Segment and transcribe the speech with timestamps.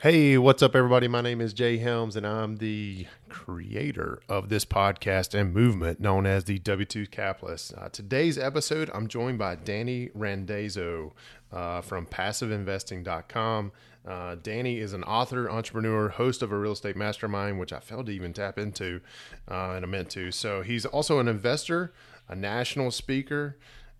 [0.00, 1.08] Hey, what's up, everybody?
[1.08, 6.26] My name is Jay Helms, and I'm the creator of this podcast and movement known
[6.26, 7.72] as the W2 Capitalist.
[7.74, 11.14] Uh, today's episode, I'm joined by Danny Randazzo
[11.50, 13.72] uh, from PassiveInvesting.com.
[14.06, 18.04] Uh, Danny is an author, entrepreneur, host of a real estate mastermind, which I failed
[18.06, 19.00] to even tap into,
[19.48, 20.30] and I meant to.
[20.30, 21.94] So he's also an investor,
[22.28, 23.56] a national speaker.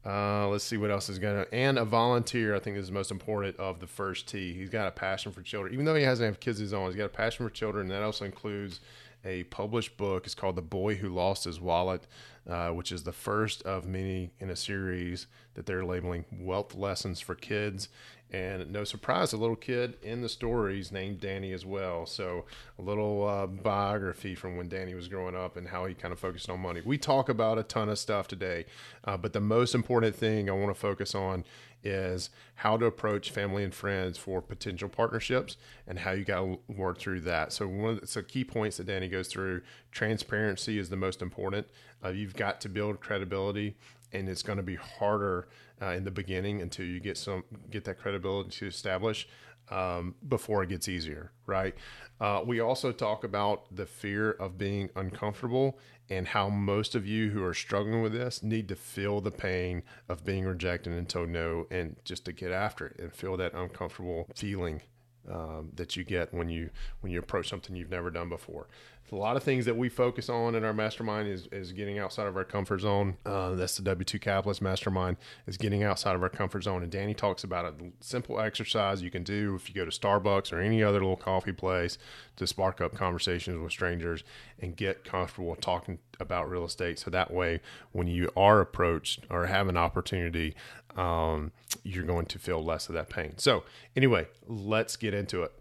[0.07, 2.55] Uh, let's see what else is going to, and a volunteer.
[2.55, 4.53] I think is the most important of the first T.
[4.53, 6.87] He's got a passion for children, even though he hasn't have kids of his own.
[6.87, 8.79] He's got a passion for children, and that also includes
[9.25, 10.25] a published book.
[10.25, 12.07] It's called "The Boy Who Lost His Wallet,"
[12.49, 17.19] uh, which is the first of many in a series that they're labeling "Wealth Lessons
[17.19, 17.89] for Kids."
[18.33, 22.07] And no surprise, a little kid in the story is named Danny as well.
[22.07, 22.45] So
[22.79, 26.19] a little uh, biography from when Danny was growing up and how he kind of
[26.19, 26.83] focused on money.
[26.85, 28.67] We talk about a ton of stuff today,
[29.05, 31.45] uh, but the most important thing I want to focus on
[31.85, 35.57] is how to approach family and friends for potential partnerships
[35.87, 37.53] and how you got to work through that.
[37.53, 41.23] So one of the so key points that Danny goes through, transparency is the most
[41.23, 41.69] important.
[42.05, 43.77] Uh, you've got to build credibility
[44.13, 45.49] and it's going to be harder
[45.81, 49.29] uh, in the beginning until you get some get that credibility to establish
[49.71, 51.75] um, before it gets easier, right?
[52.21, 57.31] Uh, we also talk about the fear of being uncomfortable and how most of you
[57.31, 61.29] who are struggling with this need to feel the pain of being rejected and told
[61.29, 64.83] no, and just to get after it and feel that uncomfortable feeling
[65.29, 66.71] um, that you get when you
[67.01, 68.69] when you approach something you've never done before.
[69.13, 72.27] A lot of things that we focus on in our mastermind is, is getting outside
[72.27, 73.17] of our comfort zone.
[73.25, 76.83] Uh, that's the W2 Capitalist Mastermind is getting outside of our comfort zone.
[76.83, 80.53] And Danny talks about a simple exercise you can do if you go to Starbucks
[80.53, 81.99] or any other little coffee place
[82.37, 84.25] to spark up conversations with strangers
[84.59, 86.99] and get comfortable talking about real estate.
[86.99, 87.61] So that way,
[87.93, 90.57] when you are approached or have an opportunity,
[90.97, 91.53] um,
[91.85, 93.35] you're going to feel less of that pain.
[93.39, 93.65] So,
[93.95, 95.53] anyway, let's get into it.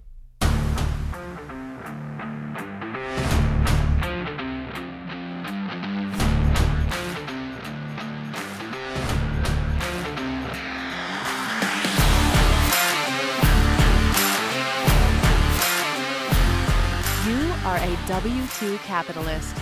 [18.16, 19.58] W2 Capitalist.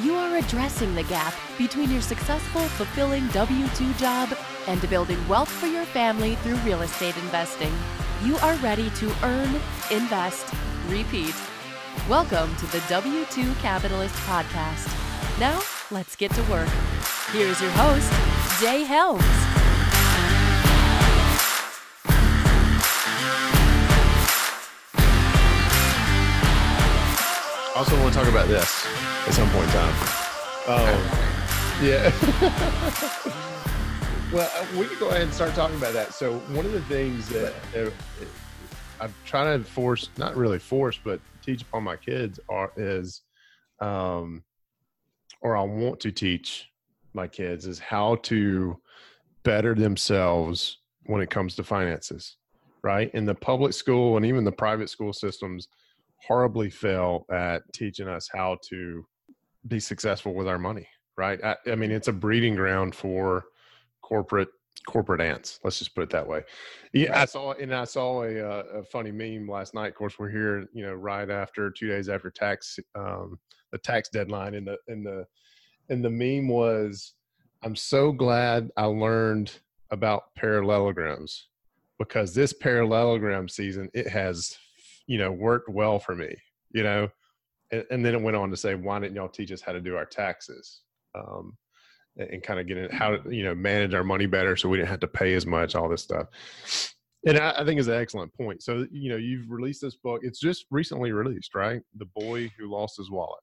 [0.00, 4.28] You are addressing the gap between your successful, fulfilling W2 job
[4.68, 7.72] and building wealth for your family through real estate investing.
[8.22, 9.52] You are ready to earn,
[9.90, 10.54] invest,
[10.86, 11.34] repeat.
[12.08, 14.86] Welcome to the W2 Capitalist Podcast.
[15.40, 16.68] Now, let's get to work.
[17.32, 18.12] Here's your host,
[18.62, 19.49] Jay Helms.
[27.80, 28.86] Also want to talk about this
[29.26, 29.94] at some point in time.
[30.68, 32.12] Oh, yeah.
[34.34, 36.12] well, uh, we can go ahead and start talking about that.
[36.12, 37.88] So, one of the things that uh,
[39.00, 43.22] I'm trying to force, not really force, but teach upon my kids are is,
[43.80, 44.44] um,
[45.40, 46.68] or I want to teach
[47.14, 48.76] my kids is how to
[49.42, 50.76] better themselves
[51.06, 52.36] when it comes to finances,
[52.84, 53.10] right?
[53.14, 55.66] In the public school and even the private school systems,
[56.26, 59.04] horribly fail at teaching us how to
[59.66, 60.86] be successful with our money
[61.20, 61.42] right?
[61.44, 63.44] I, I, mean it's a breeding ground for
[64.02, 64.48] corporate
[64.86, 66.42] corporate ants let's just put it that way.
[66.94, 69.88] Yeah i saw and i saw a, uh, a funny meme last night.
[69.88, 73.38] Of course we're here you know right after two days after tax um,
[73.72, 75.26] the tax deadline and the and the
[75.90, 77.12] and the meme was
[77.62, 79.52] i'm so glad i learned
[79.90, 81.48] about parallelograms
[81.98, 84.56] because this parallelogram season it has
[85.10, 86.32] you know, worked well for me,
[86.70, 87.08] you know.
[87.72, 89.80] And, and, then it went on to say, why didn't y'all teach us how to
[89.80, 90.82] do our taxes?
[91.16, 91.56] Um,
[92.16, 94.68] and, and kind of get it, how to, you know, manage our money better so
[94.68, 96.28] we didn't have to pay as much, all this stuff.
[97.26, 98.62] And I, I think is an excellent point.
[98.62, 100.20] So, you know, you've released this book.
[100.22, 101.82] It's just recently released, right?
[101.96, 103.42] The Boy Who Lost His Wallet.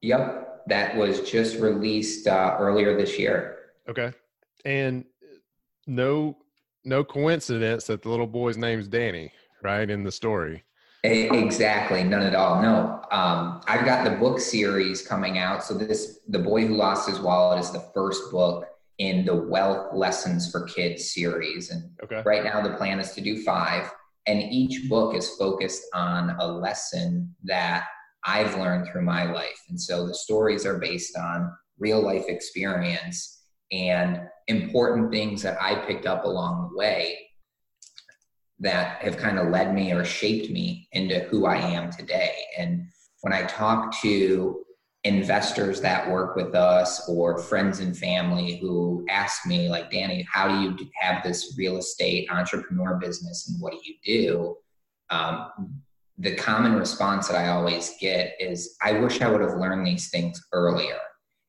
[0.00, 0.64] Yep.
[0.68, 3.58] That was just released uh, earlier this year.
[3.86, 4.12] Okay.
[4.64, 5.04] And
[5.86, 6.38] no,
[6.86, 9.30] no coincidence that the little boy's name's Danny,
[9.62, 9.90] right?
[9.90, 10.64] In the story.
[11.04, 12.62] Exactly, none at all.
[12.62, 15.64] No, um, I've got the book series coming out.
[15.64, 18.66] So this, "The Boy Who Lost His Wallet," is the first book
[18.98, 21.70] in the Wealth Lessons for Kids series.
[21.70, 22.22] And okay.
[22.24, 23.90] right now, the plan is to do five,
[24.26, 27.86] and each book is focused on a lesson that
[28.24, 29.60] I've learned through my life.
[29.68, 35.74] And so the stories are based on real life experience and important things that I
[35.86, 37.18] picked up along the way
[38.62, 42.34] that have kind of led me or shaped me into who I am today.
[42.56, 42.86] And
[43.20, 44.64] when I talk to
[45.04, 50.46] investors that work with us or friends and family who ask me, like, Danny, how
[50.46, 54.56] do you have this real estate entrepreneur business and what do you do?
[55.10, 55.82] Um,
[56.18, 60.08] the common response that I always get is, I wish I would have learned these
[60.10, 60.98] things earlier.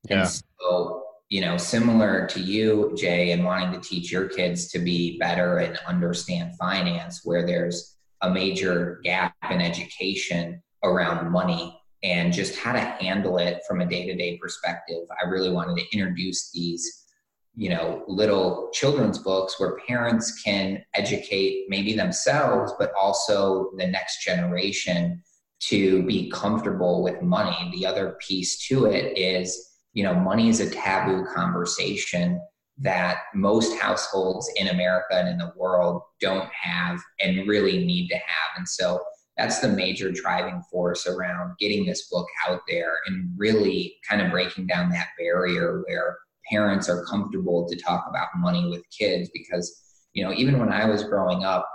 [0.09, 0.21] Yeah.
[0.21, 0.29] And
[0.59, 1.02] so,
[1.33, 5.57] you know, similar to you, Jay, and wanting to teach your kids to be better
[5.57, 12.71] and understand finance, where there's a major gap in education around money and just how
[12.71, 15.07] to handle it from a day-to-day perspective.
[15.19, 17.07] I really wanted to introduce these
[17.55, 24.23] you know little children's books where parents can educate maybe themselves but also the next
[24.23, 25.21] generation
[25.61, 27.71] to be comfortable with money.
[27.73, 32.39] The other piece to it is you know money is a taboo conversation
[32.79, 38.15] that most households in america and in the world don't have and really need to
[38.15, 38.57] have.
[38.57, 38.99] And so
[39.37, 44.31] that's the major driving force around getting this book out there and really kind of
[44.31, 46.17] breaking down that barrier where
[46.51, 49.81] parents are comfortable to talk about money with kids because
[50.13, 51.67] you know even when i was growing up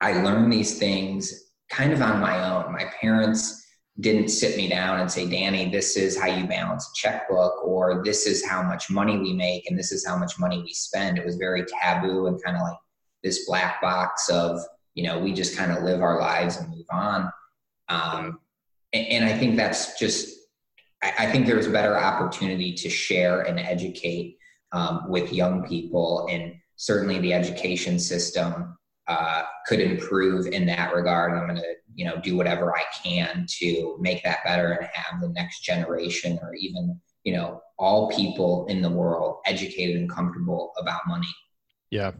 [0.00, 1.44] i learned these things
[1.74, 2.72] kind of on my own.
[2.72, 3.63] My parents
[4.00, 8.02] didn't sit me down and say danny this is how you balance a checkbook or
[8.04, 11.16] this is how much money we make and this is how much money we spend.
[11.16, 12.78] It was very taboo and kind of like
[13.22, 14.60] this black box of
[14.94, 17.30] you know we just kind of live our lives and move on.
[17.88, 18.40] Um,
[18.92, 20.38] and, and, i think that's just
[21.02, 24.38] I, I, think there's a better opportunity to share and educate
[24.72, 28.74] um, with young people and certainly the education system
[29.06, 31.32] uh, could improve in that regard.
[31.32, 35.20] I'm going to you know do whatever i can to make that better and have
[35.20, 40.72] the next generation or even you know all people in the world educated and comfortable
[40.78, 41.26] about money
[41.90, 42.12] yeah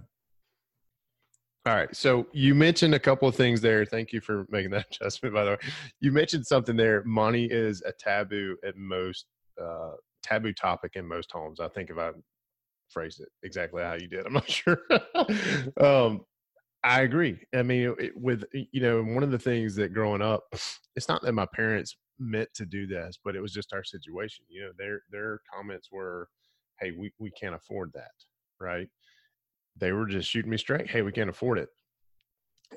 [1.66, 1.94] all right.
[1.96, 3.86] So you mentioned a couple of things there.
[3.86, 5.56] Thank you for making that adjustment, by the way.
[5.98, 7.02] You mentioned something there.
[7.04, 9.24] Money is a taboo at most,
[9.58, 9.92] uh,
[10.22, 11.60] taboo topic in most homes.
[11.60, 12.10] I think if I
[12.90, 14.78] phrased it exactly how you did, I'm not sure.
[15.80, 16.26] um,
[16.84, 17.40] I agree.
[17.54, 20.44] I mean, it, with, you know, one of the things that growing up,
[20.96, 24.44] it's not that my parents meant to do this, but it was just our situation.
[24.48, 26.28] You know, their, their comments were,
[26.80, 28.12] Hey, we, we can't afford that.
[28.60, 28.88] Right
[29.76, 30.88] they were just shooting me straight.
[30.88, 31.68] Hey, we can't afford it.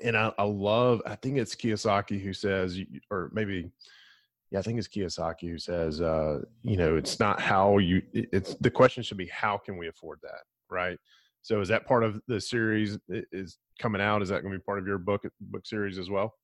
[0.02, 2.78] And I, I love, I think it's Kiyosaki who says,
[3.10, 3.70] or maybe,
[4.50, 8.54] yeah, I think it's Kiyosaki who says, uh, you know, it's not how you, it's
[8.56, 10.42] the question should be, how can we afford that?
[10.70, 10.98] Right.
[11.48, 14.20] So is that part of the series is coming out?
[14.20, 16.34] Is that going to be part of your book, book series as well?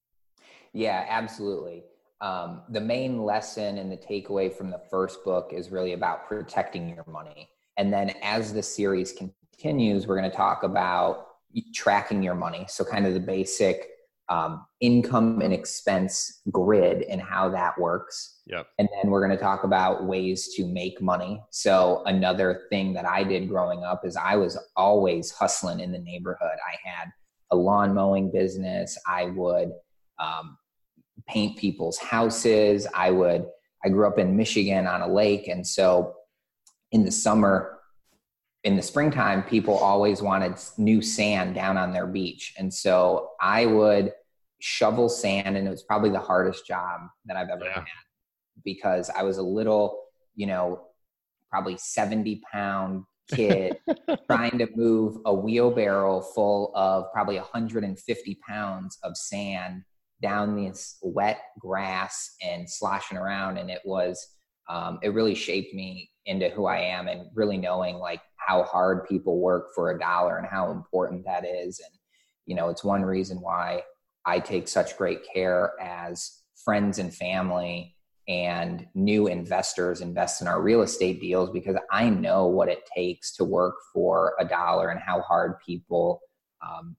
[0.72, 1.82] Yeah, absolutely.
[2.22, 6.88] Um, the main lesson and the takeaway from the first book is really about protecting
[6.88, 7.50] your money.
[7.76, 11.26] And then as the series continues, we're going to talk about
[11.74, 12.64] tracking your money.
[12.66, 13.93] So, kind of the basic
[14.28, 18.40] um, income and expense grid and how that works.
[18.46, 18.66] Yep.
[18.78, 21.42] And then we're going to talk about ways to make money.
[21.50, 25.98] So, another thing that I did growing up is I was always hustling in the
[25.98, 26.58] neighborhood.
[26.66, 27.08] I had
[27.50, 28.98] a lawn mowing business.
[29.06, 29.72] I would
[30.18, 30.56] um,
[31.28, 32.86] paint people's houses.
[32.94, 33.46] I would,
[33.84, 35.48] I grew up in Michigan on a lake.
[35.48, 36.14] And so
[36.92, 37.73] in the summer,
[38.64, 42.54] in the springtime, people always wanted new sand down on their beach.
[42.58, 44.12] And so I would
[44.60, 47.74] shovel sand, and it was probably the hardest job that I've ever yeah.
[47.74, 47.84] had
[48.64, 50.86] because I was a little, you know,
[51.50, 53.76] probably 70 pound kid
[54.30, 59.82] trying to move a wheelbarrow full of probably 150 pounds of sand
[60.22, 63.58] down this wet grass and sloshing around.
[63.58, 64.26] And it was,
[64.70, 69.06] um, it really shaped me into who I am and really knowing like how hard
[69.08, 71.80] people work for a dollar and how important that is.
[71.80, 71.98] And,
[72.46, 73.82] you know, it's one reason why
[74.24, 77.94] I take such great care as friends and family
[78.26, 83.36] and new investors invest in our real estate deals because I know what it takes
[83.36, 86.20] to work for a dollar and how hard people,
[86.66, 86.96] um,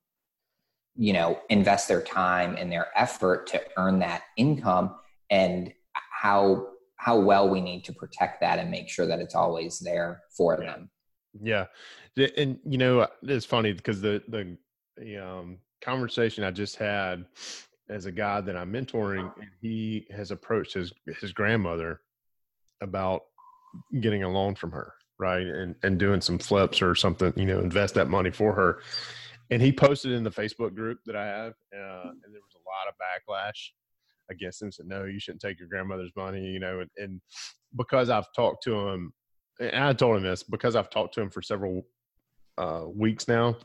[0.96, 4.96] you know, invest their time and their effort to earn that income
[5.30, 9.80] and how how well we need to protect that and make sure that it's always
[9.80, 10.90] there for them.
[11.42, 11.65] Yeah,
[12.38, 14.58] and you know it's funny because the the,
[14.98, 17.25] the um, conversation I just had
[17.89, 22.01] as a guy that I'm mentoring, he has approached his his grandmother
[22.82, 23.24] about
[24.00, 27.60] getting a loan from her, right, and and doing some flips or something, you know,
[27.60, 28.82] invest that money for her.
[29.51, 32.65] And he posted in the Facebook group that I have, uh, and there was a
[32.65, 33.70] lot of backlash
[34.32, 34.72] against him.
[34.72, 37.22] Said, "No, you shouldn't take your grandmother's money," you know, and, and
[37.75, 39.13] because I've talked to him
[39.60, 41.86] and I told him this because I've talked to him for several
[42.58, 43.58] uh, weeks now.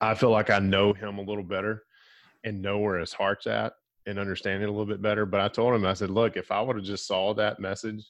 [0.00, 1.82] I feel like I know him a little better
[2.44, 3.72] and know where his heart's at
[4.06, 5.26] and understand it a little bit better.
[5.26, 8.04] But I told him, I said, look, if I would have just saw that message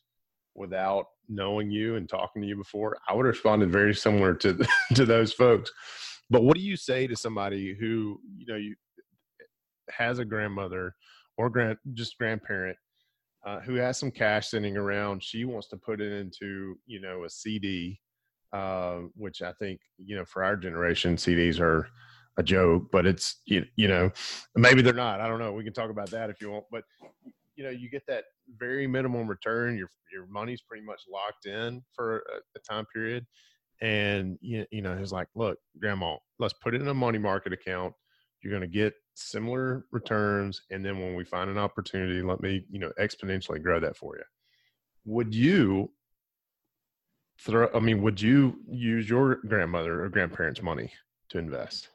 [0.54, 4.66] without knowing you and talking to you before, I would have responded very similar to
[4.94, 5.70] to those folks.
[6.28, 8.75] But what do you say to somebody who you know you
[9.90, 10.94] has a grandmother
[11.38, 12.76] or grand just grandparent
[13.46, 15.22] uh, who has some cash sitting around.
[15.22, 18.00] She wants to put it into you know a CD,
[18.52, 21.88] uh, which I think you know for our generation CDs are
[22.38, 24.10] a joke, but it's you, you know
[24.56, 25.20] maybe they're not.
[25.20, 25.52] I don't know.
[25.52, 26.82] We can talk about that if you want, but
[27.54, 28.24] you know you get that
[28.58, 29.78] very minimum return.
[29.78, 33.24] Your your money's pretty much locked in for a, a time period,
[33.80, 37.52] and you, you know he's like, look, grandma, let's put it in a money market
[37.52, 37.94] account.
[38.42, 42.64] You're going to get similar returns, and then when we find an opportunity, let me
[42.70, 44.25] you know exponentially grow that for you.
[45.06, 45.90] Would you
[47.40, 47.68] throw?
[47.75, 50.92] I mean, would you use your grandmother or grandparents' money
[51.30, 51.88] to invest?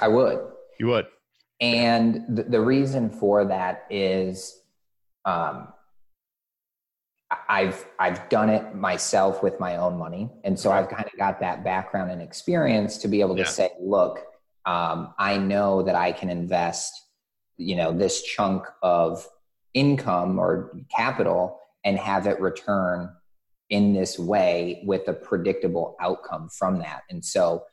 [0.00, 0.40] I would.
[0.78, 1.06] You would.
[1.60, 4.60] And the, the reason for that is
[5.24, 5.68] um,
[7.48, 11.40] I've I've done it myself with my own money, and so I've kind of got
[11.40, 13.48] that background and experience to be able to yeah.
[13.48, 14.20] say, look,
[14.66, 16.92] um, I know that I can invest,
[17.56, 19.26] you know, this chunk of
[19.74, 23.10] income or capital and have it return
[23.70, 27.02] in this way with a predictable outcome from that.
[27.10, 27.64] And so,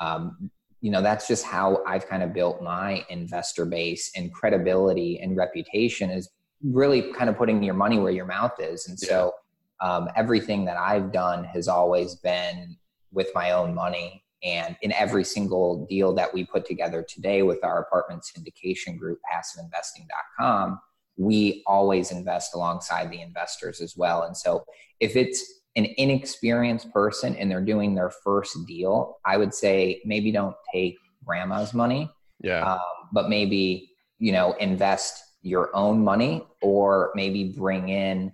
[0.00, 0.50] um,
[0.80, 5.36] you know, that's just how I've kind of built my investor base and credibility and
[5.36, 6.30] reputation is
[6.62, 8.88] really kind of putting your money where your mouth is.
[8.88, 9.32] And so
[9.80, 12.76] um, everything that I've done has always been
[13.12, 14.24] with my own money.
[14.42, 19.18] And in every single deal that we put together today with our apartment syndication group,
[19.32, 20.80] passiveinvesting.com,
[21.16, 24.22] we always invest alongside the investors as well.
[24.22, 24.64] And so
[25.00, 30.30] if it's an inexperienced person and they're doing their first deal, I would say maybe
[30.30, 32.10] don't take grandma's money.
[32.40, 32.74] Yeah.
[32.74, 32.80] Um,
[33.12, 38.32] but maybe, you know, invest your own money or maybe bring in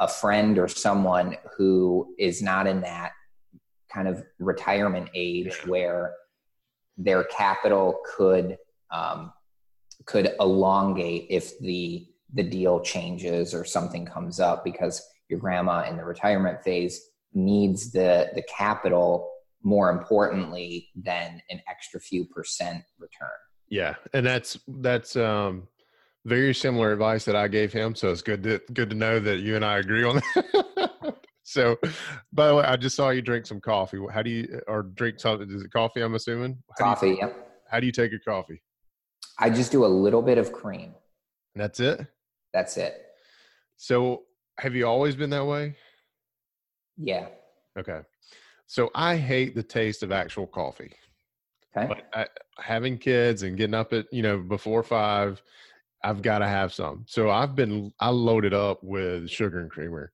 [0.00, 3.12] a friend or someone who is not in that
[3.92, 6.14] kind of retirement age where
[6.96, 8.56] their capital could
[8.90, 9.32] um,
[10.04, 15.96] could elongate if the the deal changes or something comes up because your grandma in
[15.96, 17.00] the retirement phase
[17.32, 19.30] needs the the capital
[19.62, 23.28] more importantly than an extra few percent return
[23.68, 25.66] yeah and that's that's um
[26.28, 27.94] very similar advice that I gave him.
[27.94, 30.66] So it's good to good to know that you and I agree on that.
[31.48, 31.78] so,
[32.30, 33.96] by the way, I just saw you drink some coffee.
[34.12, 35.50] How do you uh, or drink something?
[35.50, 36.02] Is it coffee?
[36.02, 37.08] I'm assuming how coffee.
[37.08, 37.62] You, yep.
[37.70, 38.60] How do you take your coffee?
[39.38, 40.94] I just do a little bit of cream.
[41.54, 42.06] And that's it.
[42.52, 43.00] That's it.
[43.78, 44.24] So,
[44.58, 45.74] have you always been that way?
[46.98, 47.28] Yeah.
[47.78, 48.00] Okay.
[48.66, 50.92] So I hate the taste of actual coffee.
[51.74, 51.86] Okay.
[51.88, 52.26] But I,
[52.62, 55.42] having kids and getting up at you know before five
[56.04, 57.04] I've got to have some.
[57.08, 60.12] So I've been I loaded up with sugar and creamer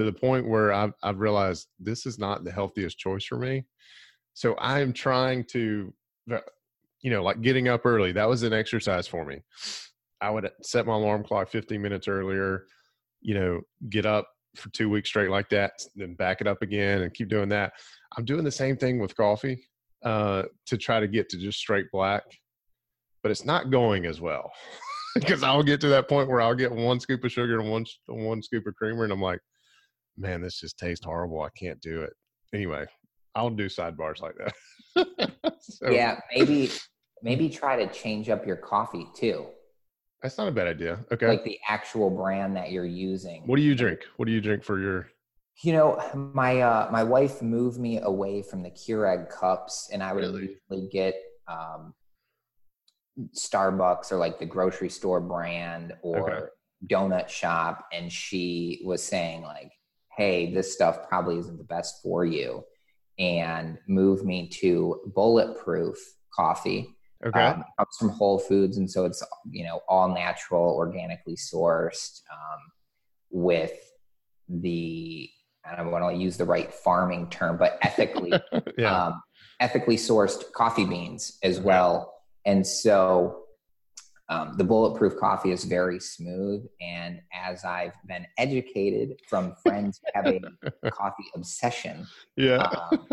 [0.00, 3.64] to the point where I've I've realized this is not the healthiest choice for me.
[4.32, 5.92] So I'm trying to
[7.02, 8.12] you know, like getting up early.
[8.12, 9.42] That was an exercise for me.
[10.20, 12.64] I would set my alarm clock 15 minutes earlier,
[13.20, 17.02] you know, get up for two weeks straight like that, then back it up again
[17.02, 17.72] and keep doing that.
[18.16, 19.66] I'm doing the same thing with coffee
[20.04, 22.22] uh, to try to get to just straight black,
[23.22, 24.50] but it's not going as well.
[25.14, 27.84] because I'll get to that point where I'll get one scoop of sugar and one
[28.06, 29.40] one scoop of creamer, and I'm like,
[30.20, 31.42] man, this just tastes horrible.
[31.42, 32.12] I can't do it.
[32.52, 32.86] Anyway,
[33.34, 35.54] I'll do sidebars like that.
[35.60, 36.70] so, yeah, maybe
[37.22, 39.46] maybe try to change up your coffee too.
[40.22, 40.98] That's not a bad idea.
[41.10, 43.42] Okay, like the actual brand that you're using.
[43.46, 44.00] What do you drink?
[44.16, 45.08] What do you drink for your?
[45.62, 50.12] You know, my uh, my wife moved me away from the Keurig cups, and I
[50.12, 50.58] would really?
[50.70, 51.14] usually get
[51.48, 51.94] um,
[53.34, 56.46] Starbucks or like the grocery store brand or okay.
[56.86, 59.70] donut shop and she was saying like
[60.16, 62.64] hey this stuff probably isn't the best for you
[63.18, 65.96] and move me to bulletproof
[66.34, 66.96] coffee.
[67.24, 67.38] Okay.
[67.38, 72.60] Um, comes from whole foods and so it's you know all natural organically sourced um,
[73.30, 73.72] with
[74.48, 75.30] the
[75.64, 78.32] I don't want to use the right farming term, but ethically,
[78.78, 79.06] yeah.
[79.06, 79.22] um,
[79.60, 82.14] ethically sourced coffee beans as well.
[82.46, 83.42] And so
[84.30, 86.64] um, the bulletproof coffee is very smooth.
[86.80, 90.32] And as I've been educated from friends who have
[90.84, 92.06] a coffee obsession,
[92.36, 92.62] yeah.
[92.92, 93.08] Um,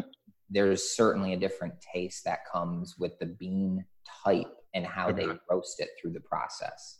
[0.49, 3.83] there's certainly a different taste that comes with the bean
[4.23, 5.25] type and how okay.
[5.25, 6.99] they roast it through the process.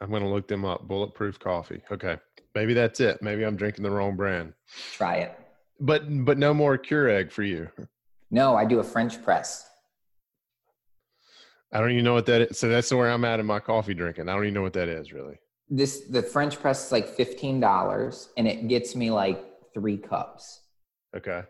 [0.00, 0.88] I'm going to look them up.
[0.88, 1.80] Bulletproof coffee.
[1.90, 2.18] Okay.
[2.56, 3.22] Maybe that's it.
[3.22, 4.52] Maybe I'm drinking the wrong brand.
[4.92, 5.38] Try it.
[5.80, 7.68] But but no more Keurig for you.
[8.30, 9.68] No, I do a French press.
[11.72, 12.58] I don't even know what that is.
[12.58, 14.28] So that's where I'm at in my coffee drinking.
[14.28, 15.38] I don't even know what that is really.
[15.68, 20.60] This the French press is like fifteen dollars, and it gets me like three cups.
[21.16, 21.42] Okay.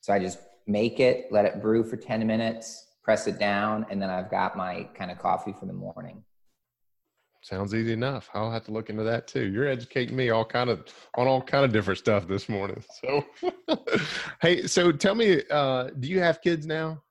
[0.00, 4.00] So I just make it, let it brew for ten minutes, press it down, and
[4.00, 6.22] then I've got my kind of coffee for the morning.
[7.44, 8.30] Sounds easy enough.
[8.32, 9.50] I'll have to look into that too.
[9.50, 10.86] You're educating me all kind of
[11.16, 12.82] on all kind of different stuff this morning.
[13.02, 13.22] So,
[14.40, 17.02] hey, so tell me, uh, do you have kids now?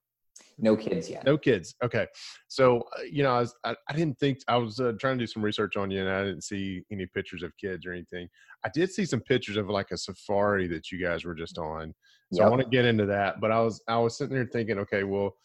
[0.57, 1.25] No kids yet.
[1.25, 1.75] No kids.
[1.83, 2.07] Okay.
[2.47, 5.23] So, uh, you know, I, was, I, I didn't think I was uh, trying to
[5.23, 8.27] do some research on you, and I didn't see any pictures of kids or anything.
[8.65, 11.93] I did see some pictures of like a safari that you guys were just on.
[12.31, 12.47] So yep.
[12.47, 13.41] I want to get into that.
[13.41, 15.35] But I was I was sitting there thinking, okay, well,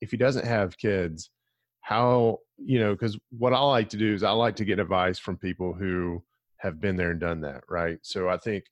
[0.00, 1.30] if he doesn't have kids,
[1.88, 5.18] how you know because what i like to do is i like to get advice
[5.18, 6.22] from people who
[6.58, 8.62] have been there and done that right so i think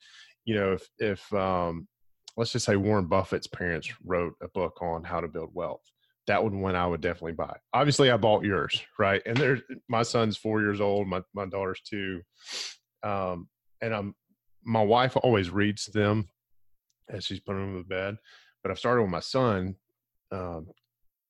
[0.45, 1.89] you know if if um
[2.37, 5.83] let's just say warren buffett's parents wrote a book on how to build wealth.
[6.27, 7.57] That would one i would definitely buy.
[7.73, 9.23] Obviously i bought yours right?
[9.27, 12.23] And there's my son's four years old my, my daughter's two
[13.03, 13.49] um
[13.81, 14.15] and i'm
[14.65, 16.29] my wife always reads them
[17.09, 18.17] as she's putting them to bed
[18.63, 19.77] but i've started with my son
[20.33, 20.67] um,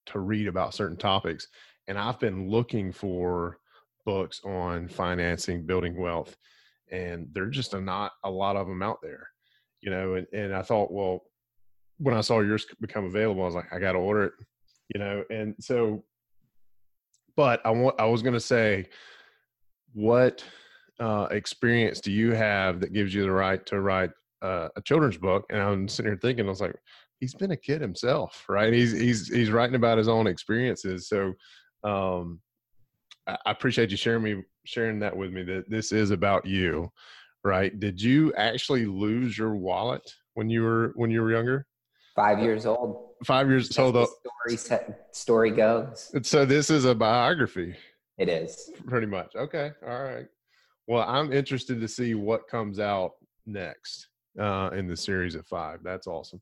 [0.06, 1.48] to read about certain topics.
[1.88, 3.58] And I've been looking for
[4.04, 6.36] books on financing, building wealth,
[6.90, 9.28] and there's just a not a lot of them out there,
[9.87, 10.14] you know.
[10.14, 11.23] And, and I thought, well,
[11.99, 14.33] when I saw yours become available, I was like, I got to order it,
[14.93, 15.25] you know.
[15.31, 16.05] And so,
[17.37, 18.87] but I want I was going to say,
[19.95, 20.45] what
[21.00, 24.11] uh, experience do you have that gives you the right to write
[24.43, 25.47] uh, a children's book?
[25.49, 26.75] And I'm sitting here thinking, I was like,
[27.21, 28.73] he's been a kid himself, right?
[28.73, 31.09] He's he's he's writing about his own experiences.
[31.09, 31.33] So
[31.85, 32.40] um,
[33.26, 35.45] I, I appreciate you sharing me sharing that with me.
[35.45, 36.90] That this is about you,
[37.46, 37.78] right?
[37.78, 40.02] Did you actually lose your wallet
[40.34, 41.66] when you were when you were younger?
[42.14, 43.10] Five years old.
[43.24, 43.74] Five years.
[43.74, 44.08] So the
[44.48, 46.12] story story goes.
[46.22, 47.74] So this is a biography.
[48.18, 49.70] It is pretty much okay.
[49.86, 50.26] All right.
[50.88, 53.12] Well, I'm interested to see what comes out
[53.46, 54.08] next
[54.40, 55.80] uh, in the series of five.
[55.82, 56.40] That's awesome.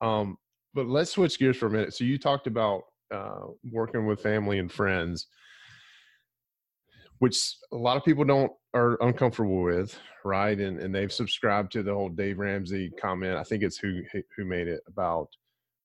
[0.00, 0.36] Um,
[0.74, 1.94] but let's switch gears for a minute.
[1.94, 2.82] So you talked about
[3.12, 5.26] uh, working with family and friends,
[7.18, 7.36] which
[7.72, 10.58] a lot of people don't are uncomfortable with, right?
[10.58, 13.36] And and they've subscribed to the whole Dave Ramsey comment.
[13.36, 14.02] I think it's who
[14.36, 15.28] who made it about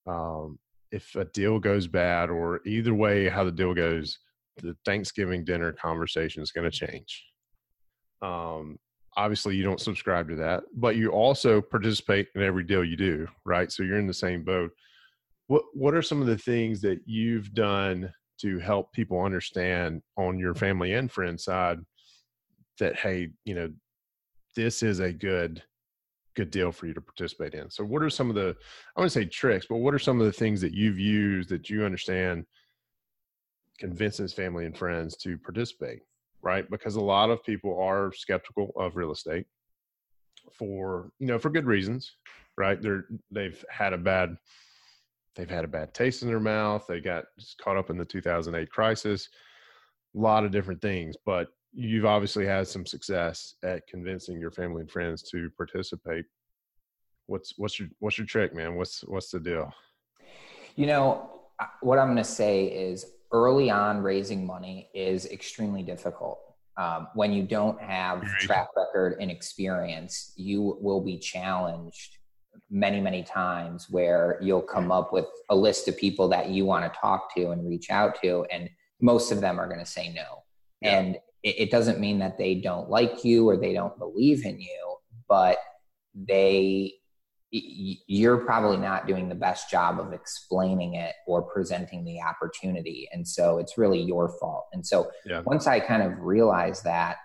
[0.06, 0.58] um,
[0.90, 4.18] if a deal goes bad or either way how the deal goes,
[4.62, 7.24] the Thanksgiving dinner conversation is going to change.
[8.20, 8.78] Um,
[9.16, 13.26] obviously you don't subscribe to that, but you also participate in every deal you do,
[13.44, 13.72] right?
[13.72, 14.70] So you're in the same boat.
[15.46, 20.38] What what are some of the things that you've done to help people understand on
[20.38, 21.78] your family and friend side
[22.82, 23.70] that hey, you know,
[24.54, 25.62] this is a good
[26.34, 27.70] good deal for you to participate in.
[27.70, 28.56] So what are some of the
[28.96, 31.48] I want to say tricks, but what are some of the things that you've used
[31.50, 32.44] that you understand
[33.78, 36.00] convinces family and friends to participate?
[36.42, 36.68] right?
[36.70, 39.46] Because a lot of people are skeptical of real estate
[40.52, 42.16] for you know for good reasons,
[42.58, 42.82] right?
[42.82, 44.36] They're they've had a bad
[45.36, 46.84] they've had a bad taste in their mouth.
[46.86, 47.24] They got
[47.62, 49.28] caught up in the 2008 crisis.
[50.14, 54.82] A lot of different things, but you've obviously had some success at convincing your family
[54.82, 56.24] and friends to participate.
[57.26, 58.76] What's what's your what's your trick, man?
[58.76, 59.72] What's what's the deal?
[60.76, 61.30] You know,
[61.80, 66.40] what I'm going to say is early on raising money is extremely difficult.
[66.76, 72.16] Um, when you don't have track record and experience, you will be challenged
[72.70, 76.90] many, many times where you'll come up with a list of people that you want
[76.90, 80.12] to talk to and reach out to, and most of them are going to say
[80.14, 80.42] no.
[80.80, 80.98] Yeah.
[80.98, 84.60] And it, it doesn't mean that they don't like you or they don't believe in
[84.60, 84.96] you,
[85.28, 85.58] but
[86.14, 86.94] they
[87.54, 93.06] you're probably not doing the best job of explaining it or presenting the opportunity.
[93.12, 94.68] And so it's really your fault.
[94.72, 95.42] And so yeah.
[95.44, 97.18] once I kind of realized that,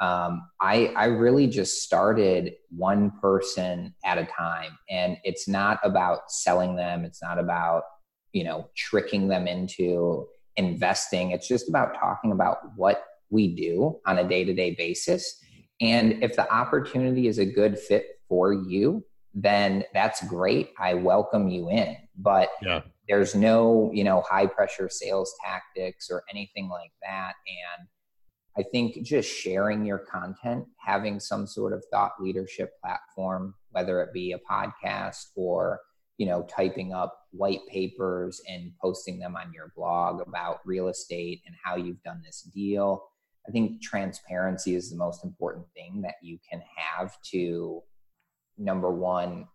[0.00, 4.76] um, I, I really just started one person at a time.
[4.90, 7.84] And it's not about selling them, it's not about,
[8.32, 11.30] you know, tricking them into investing.
[11.30, 15.40] It's just about talking about what we do on a day to day basis.
[15.80, 20.70] And if the opportunity is a good fit for you, then that's great.
[20.78, 21.96] I welcome you in.
[22.16, 22.82] But yeah.
[23.08, 27.34] there's no, you know, high pressure sales tactics or anything like that.
[27.46, 27.88] And
[28.58, 34.12] I think just sharing your content, having some sort of thought leadership platform, whether it
[34.12, 35.80] be a podcast or,
[36.18, 41.40] you know, typing up white papers and posting them on your blog about real estate
[41.46, 43.04] and how you've done this deal.
[43.48, 47.82] I think transparency is the most important thing that you can have to
[48.58, 49.46] number one,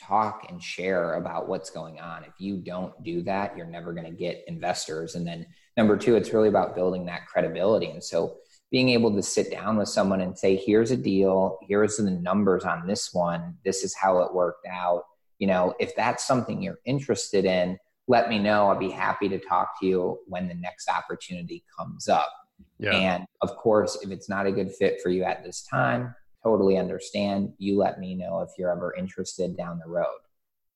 [0.00, 2.24] talk and share about what's going on.
[2.24, 5.14] If you don't do that, you're never going to get investors.
[5.14, 7.90] And then number two, it's really about building that credibility.
[7.90, 8.36] And so
[8.70, 12.64] being able to sit down with someone and say, here's a deal, here's the numbers
[12.64, 15.04] on this one, this is how it worked out.
[15.38, 18.68] You know, if that's something you're interested in, let me know.
[18.68, 22.30] I'll be happy to talk to you when the next opportunity comes up.
[22.78, 22.96] Yeah.
[22.96, 26.76] And of course, if it's not a good fit for you at this time, totally
[26.76, 27.52] understand.
[27.58, 30.20] You let me know if you're ever interested down the road.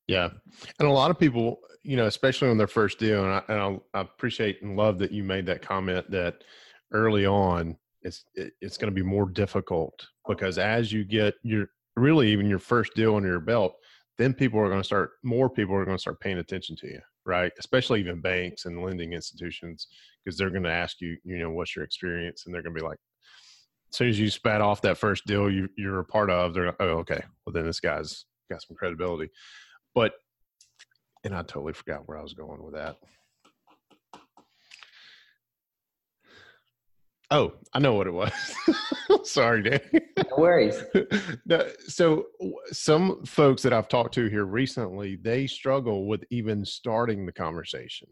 [0.08, 0.30] Yeah.
[0.78, 3.80] And a lot of people, you know, especially on their first deal, and I, and
[3.94, 6.42] I appreciate and love that you made that comment that
[6.92, 11.68] early on, it's it, it's going to be more difficult because as you get your
[11.96, 13.74] really even your first deal under your belt,
[14.18, 16.88] then people are going to start more people are going to start paying attention to
[16.88, 17.52] you, right?
[17.58, 19.86] Especially even banks and lending institutions
[20.24, 22.80] because they're going to ask you, you know, what's your experience, and they're going to
[22.80, 22.98] be like,
[23.92, 26.66] as soon as you spat off that first deal you you're a part of, they're
[26.66, 29.30] like, oh okay, well then this guy's got some credibility,
[29.94, 30.12] but
[31.24, 32.96] and I totally forgot where I was going with that.
[37.30, 38.32] Oh, I know what it was.
[39.24, 40.04] Sorry, Danny.
[40.18, 40.84] No worries.
[41.88, 42.26] so,
[42.72, 48.08] some folks that I've talked to here recently, they struggle with even starting the conversation.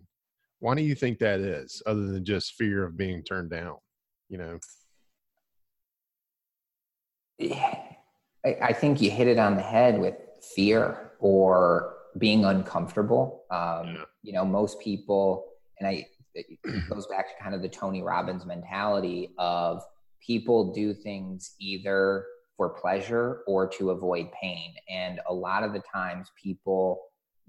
[0.60, 3.76] Why do you think that is, other than just fear of being turned down?
[4.28, 4.58] You know.
[8.44, 10.14] I think you hit it on the head with
[10.54, 13.44] fear or being uncomfortable.
[13.50, 13.58] Um,
[13.94, 14.04] yeah.
[14.22, 15.46] You know, most people,
[15.78, 19.82] and I it goes back to kind of the Tony Robbins mentality of
[20.24, 22.24] people do things either
[22.56, 24.74] for pleasure or to avoid pain.
[24.88, 27.00] And a lot of the times, people,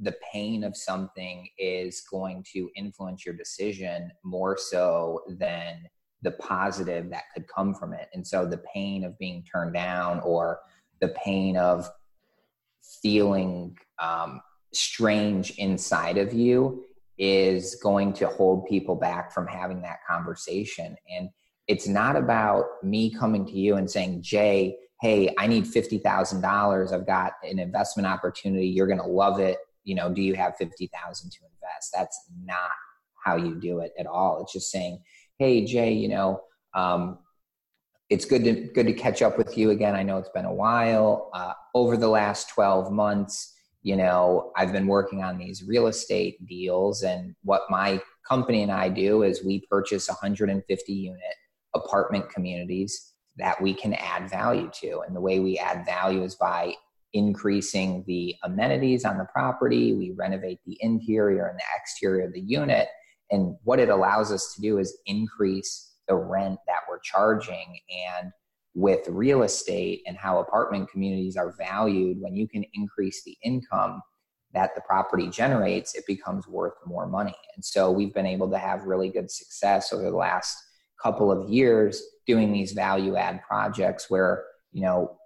[0.02, 5.88] the pain of something is going to influence your decision more so than
[6.24, 8.10] the positive that could come from it.
[8.14, 10.60] And so, the pain of being turned down or
[11.00, 11.90] the pain of
[13.02, 14.42] feeling um,
[14.74, 16.84] strange inside of you
[17.18, 20.96] is going to hold people back from having that conversation.
[21.16, 21.30] And
[21.68, 26.94] it's not about me coming to you and saying, Jay, hey, I need $50,000.
[26.94, 28.68] I've got an investment opportunity.
[28.68, 29.58] You're going to love it.
[29.84, 31.92] You know, do you have 50,000 to invest?
[31.94, 32.72] That's not
[33.24, 34.42] how you do it at all.
[34.42, 35.02] It's just saying,
[35.38, 36.42] hey, Jay, you know,
[36.74, 37.20] um,
[38.10, 39.96] it's good to good to catch up with you again.
[39.96, 41.30] I know it's been a while.
[41.34, 46.46] Uh, over the last 12 months, you know, I've been working on these real estate
[46.46, 51.22] deals, and what my company and I do is we purchase 150 unit
[51.74, 55.02] apartment communities that we can add value to.
[55.08, 56.76] And the way we add value is by
[57.14, 62.42] increasing the amenities on the property, we renovate the interior and the exterior of the
[62.42, 62.88] unit.
[63.32, 67.80] And what it allows us to do is increase the rent that we're charging.
[68.10, 68.32] And
[68.74, 74.02] with real estate and how apartment communities are valued, when you can increase the income
[74.54, 77.36] that the property generates, it becomes worth more money.
[77.56, 80.58] And so we've been able to have really good success over the last
[81.02, 85.18] couple of years doing these value add projects where, you know,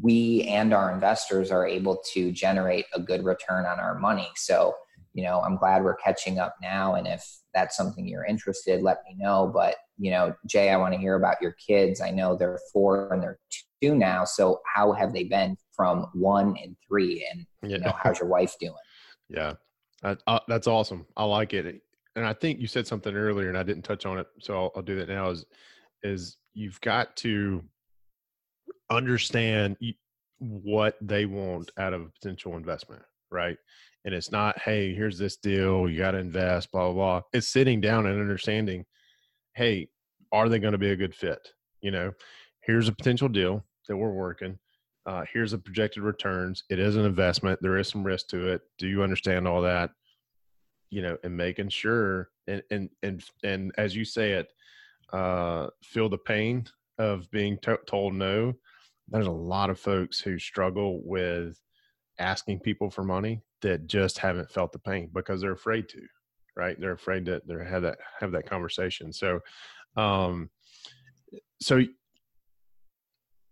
[0.00, 4.30] we and our investors are able to generate a good return on our money.
[4.36, 4.74] So,
[5.14, 6.94] you know, I'm glad we're catching up now.
[6.94, 9.50] And if that's something you're interested, let me know.
[9.52, 12.00] But, you know, Jay, I want to hear about your kids.
[12.00, 13.38] I know they're four and they're
[13.82, 14.24] two now.
[14.24, 17.26] So how have they been from one and three?
[17.30, 17.78] And, yeah.
[17.78, 18.74] you know, how's your wife doing?
[19.28, 19.54] Yeah.
[20.02, 21.06] Uh, that's awesome.
[21.16, 21.80] I like it.
[22.16, 24.26] And I think you said something earlier and I didn't touch on it.
[24.40, 25.46] So I'll, I'll do that now is,
[26.02, 27.64] is you've got to
[28.90, 29.76] understand
[30.38, 33.02] what they want out of a potential investment.
[33.30, 33.56] Right?
[34.04, 37.22] And it's not hey here's this deal you got to invest blah blah blah.
[37.32, 38.84] It's sitting down and understanding
[39.54, 39.88] hey
[40.32, 41.48] are they going to be a good fit?
[41.80, 42.12] You know
[42.62, 44.58] here's a potential deal that we're working
[45.06, 48.62] uh, here's the projected returns it is an investment there is some risk to it
[48.78, 49.90] do you understand all that?
[50.90, 54.48] You know and making sure and and and, and as you say it
[55.12, 56.66] uh, feel the pain
[56.98, 58.54] of being t- told no
[59.12, 61.60] there's a lot of folks who struggle with
[62.18, 66.00] asking people for money that just haven't felt the pain because they're afraid to,
[66.56, 66.80] right?
[66.80, 69.12] They're afraid to they have that have that conversation.
[69.12, 69.40] So,
[69.96, 70.50] um,
[71.60, 71.82] so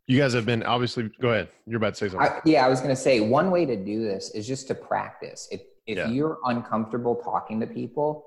[0.06, 1.10] you guys have been obviously.
[1.20, 1.48] Go ahead.
[1.66, 2.28] You're about to say something.
[2.28, 4.74] I, yeah, I was going to say one way to do this is just to
[4.74, 5.46] practice.
[5.50, 6.08] If if yeah.
[6.08, 8.24] you're uncomfortable talking to people,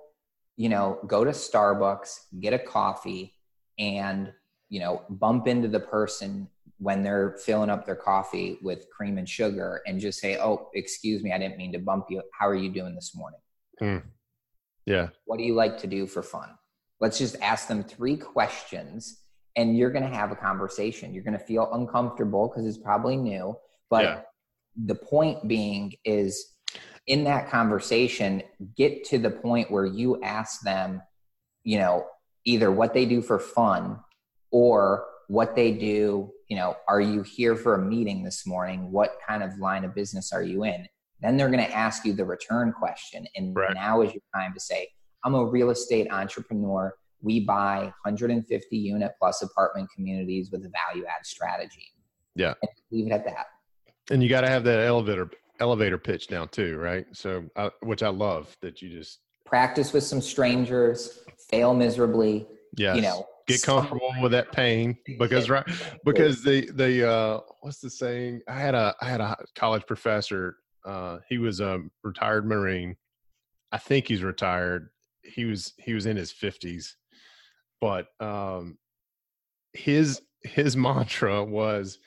[0.56, 3.34] you know, go to Starbucks, get a coffee,
[3.80, 4.32] and
[4.70, 6.48] you know, bump into the person
[6.84, 11.24] when they're filling up their coffee with cream and sugar and just say, Oh, excuse
[11.24, 12.22] me, I didn't mean to bump you.
[12.38, 13.40] How are you doing this morning?
[13.82, 14.04] Mm.
[14.86, 15.08] Yeah.
[15.24, 16.50] What do you like to do for fun?
[17.00, 19.22] Let's just ask them three questions
[19.56, 21.14] and you're going to have a conversation.
[21.14, 23.56] You're going to feel uncomfortable because it's probably new.
[23.90, 24.20] But yeah.
[24.86, 26.54] the point being is
[27.08, 28.44] in that conversation,
[28.76, 31.02] get to the point where you ask them,
[31.64, 32.08] you know,
[32.44, 34.00] either what they do for fun
[34.52, 39.18] or what they do you know are you here for a meeting this morning what
[39.28, 40.88] kind of line of business are you in
[41.24, 43.26] Then they're going to ask you the return question.
[43.36, 43.74] And right.
[43.74, 44.90] now is your time to say,
[45.24, 46.94] I'm a real estate entrepreneur.
[47.22, 51.88] We buy 150 unit plus apartment communities with a value add strategy.
[52.36, 52.54] Yeah.
[52.62, 53.46] And leave it at that.
[54.12, 57.06] And you got to have that elevator elevator pitch down too, right?
[57.14, 62.46] So, uh, which I love that you just practice with some strangers, fail miserably.
[62.76, 62.96] Yeah.
[62.96, 65.66] You know, get comfortable with that pain because right
[66.06, 68.42] because the the uh what's the saying?
[68.48, 72.96] I had a i had a college professor uh he was a retired marine.
[73.72, 74.90] I think he's retired.
[75.24, 76.94] He was he was in his 50s
[77.82, 78.78] but um
[79.74, 82.00] his his mantra was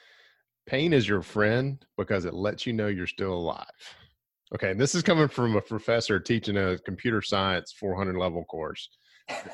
[0.66, 3.66] pain is your friend because it lets you know you're still alive.
[4.54, 8.88] Okay and this is coming from a professor teaching a computer science 400 level course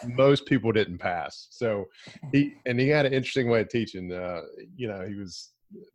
[0.05, 1.49] most people didn't pass.
[1.51, 1.87] So
[2.33, 4.13] he and he had an interesting way of teaching.
[4.13, 4.43] Uh,
[4.77, 5.53] you know, he was,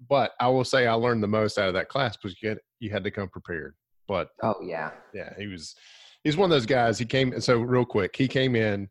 [0.09, 2.59] but I will say I learned the most out of that class because you had
[2.79, 3.75] you had to come prepared.
[4.07, 5.75] But oh yeah, yeah, he was
[6.23, 6.97] he's one of those guys.
[6.97, 8.15] He came so real quick.
[8.15, 8.89] He came in.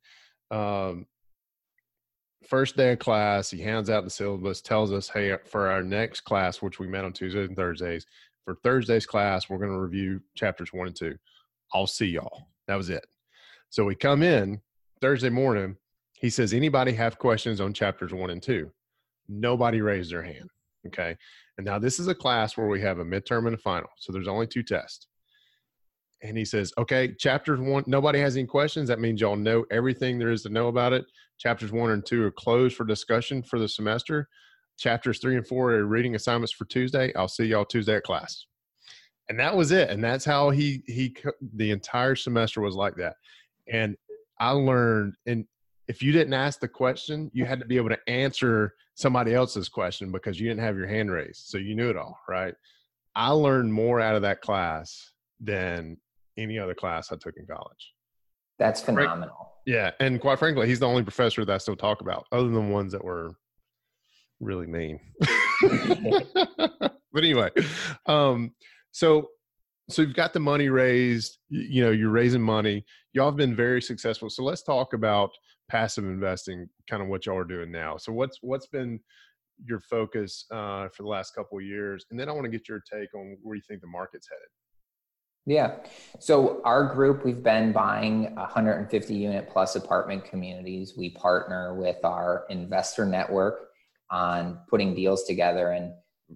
[0.50, 1.06] Um,
[2.46, 6.20] first day of class, he hands out the syllabus, tells us, "Hey, for our next
[6.20, 8.06] class, which we met on Tuesdays and Thursdays,
[8.44, 11.16] for Thursday's class, we're going to review chapters one and two.
[11.74, 13.06] I'll see y'all." That was it.
[13.70, 14.60] So we come in,
[15.00, 15.76] Thursday morning,
[16.14, 18.70] he says, anybody have questions on chapters one and two?
[19.28, 20.48] Nobody raised their hand.
[20.86, 21.16] Okay.
[21.58, 23.88] And now this is a class where we have a midterm and a final.
[23.98, 25.08] So there's only two tests.
[26.22, 28.88] And he says, okay, chapters one, nobody has any questions.
[28.88, 31.04] That means y'all know everything there is to know about it.
[31.38, 34.28] Chapters one and two are closed for discussion for the semester.
[34.78, 37.12] Chapters three and four are reading assignments for Tuesday.
[37.14, 38.46] I'll see y'all Tuesday at class.
[39.28, 39.90] And that was it.
[39.90, 41.14] And that's how he, he,
[41.54, 43.16] the entire semester was like that.
[43.68, 43.96] And
[44.38, 45.46] I learned, and
[45.88, 49.68] if you didn't ask the question, you had to be able to answer somebody else's
[49.68, 51.46] question because you didn't have your hand raised.
[51.46, 52.54] So you knew it all, right?
[53.14, 55.96] I learned more out of that class than
[56.36, 57.94] any other class I took in college.
[58.58, 59.52] That's phenomenal.
[59.66, 59.90] Yeah.
[60.00, 62.92] And quite frankly, he's the only professor that I still talk about, other than ones
[62.92, 63.32] that were
[64.40, 64.98] really mean.
[65.60, 67.50] but anyway,
[68.06, 68.52] um,
[68.92, 69.28] so
[69.88, 72.84] so you've got the money raised you know you're raising money
[73.16, 74.28] y'all have been very successful.
[74.28, 75.30] So let's talk about
[75.68, 77.96] passive investing kind of what y'all are doing now.
[77.96, 79.00] So what's what's been
[79.64, 82.04] your focus uh, for the last couple of years?
[82.10, 84.48] And then i want to get your take on where you think the market's headed.
[85.48, 85.76] Yeah.
[86.20, 90.92] So our group we've been buying 150 unit plus apartment communities.
[90.96, 93.68] We partner with our investor network
[94.10, 95.94] on putting deals together and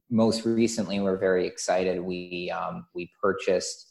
[0.09, 2.01] most recently, we're very excited.
[2.01, 3.87] We um, we purchased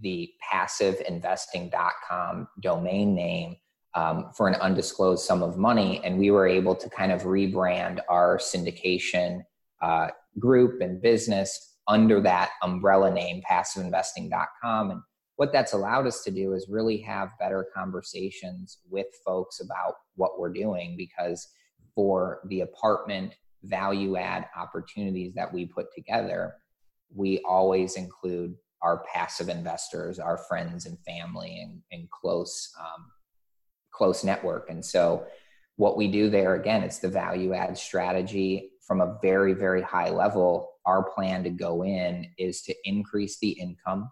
[0.00, 3.56] the passiveinvesting.com domain name
[3.94, 8.00] um, for an undisclosed sum of money, and we were able to kind of rebrand
[8.08, 9.42] our syndication
[9.80, 14.90] uh, group and business under that umbrella name, passiveinvesting.com.
[14.92, 15.00] And
[15.36, 20.38] what that's allowed us to do is really have better conversations with folks about what
[20.38, 21.48] we're doing because
[21.94, 26.54] for the apartment value add opportunities that we put together,
[27.14, 33.06] we always include our passive investors, our friends and family, and, and close um,
[33.92, 34.70] close network.
[34.70, 35.26] And so,
[35.76, 40.10] what we do there again, it's the value add strategy from a very very high
[40.10, 40.70] level.
[40.84, 44.10] Our plan to go in is to increase the income,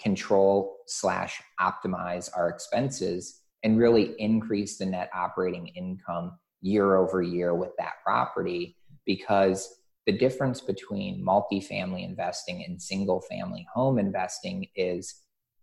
[0.00, 7.54] control slash optimize our expenses, and really increase the net operating income year over year
[7.54, 15.14] with that property because the difference between multifamily investing and single family home investing is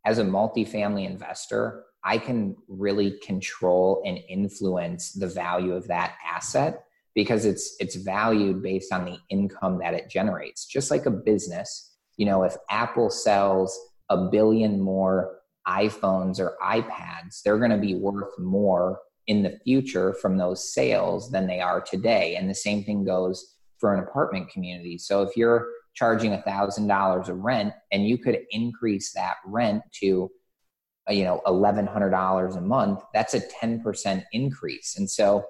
[0.06, 6.84] as a multifamily investor, I can really control and influence the value of that asset
[7.14, 10.66] because it's it's valued based on the income that it generates.
[10.66, 13.78] Just like a business, you know, if Apple sells
[14.10, 20.14] a billion more iPhones or iPads, they're going to be worth more in the future
[20.14, 22.36] from those sales than they are today.
[22.36, 24.98] And the same thing goes for an apartment community.
[24.98, 29.82] So if you're charging a thousand dollars of rent and you could increase that rent
[30.00, 30.30] to
[31.10, 35.44] uh, you know $1100 a month that's a 10% increase and so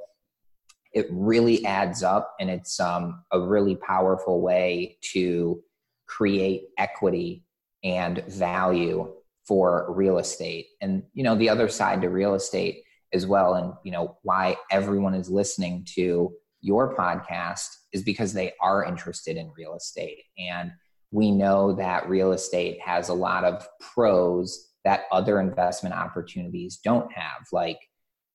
[0.94, 5.62] it really adds up and it's um, a really powerful way to
[6.08, 7.46] create equity
[7.84, 9.12] and value
[9.48, 13.56] for real estate and you know the other side to real estate as well.
[13.56, 19.38] And you know why everyone is listening to your podcast is because they are interested
[19.38, 20.24] in real estate.
[20.38, 20.72] And
[21.12, 27.12] we know that real estate has a lot of pros that other investment opportunities don't
[27.12, 27.48] have.
[27.52, 27.80] Like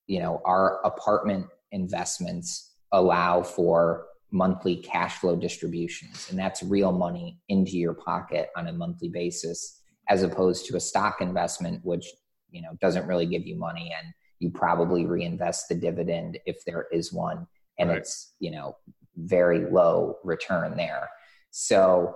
[0.07, 6.27] you know our apartment investments allow for monthly cash flow distributions.
[6.31, 10.81] And that's real money into your pocket on a monthly basis, as opposed to a
[10.81, 12.07] stock investment, which
[12.51, 13.93] you know doesn't really give you money.
[13.99, 17.47] And you probably reinvest the dividend if there is one
[17.79, 17.99] and right.
[17.99, 18.77] it's you know
[19.17, 21.09] very low return there
[21.51, 22.15] so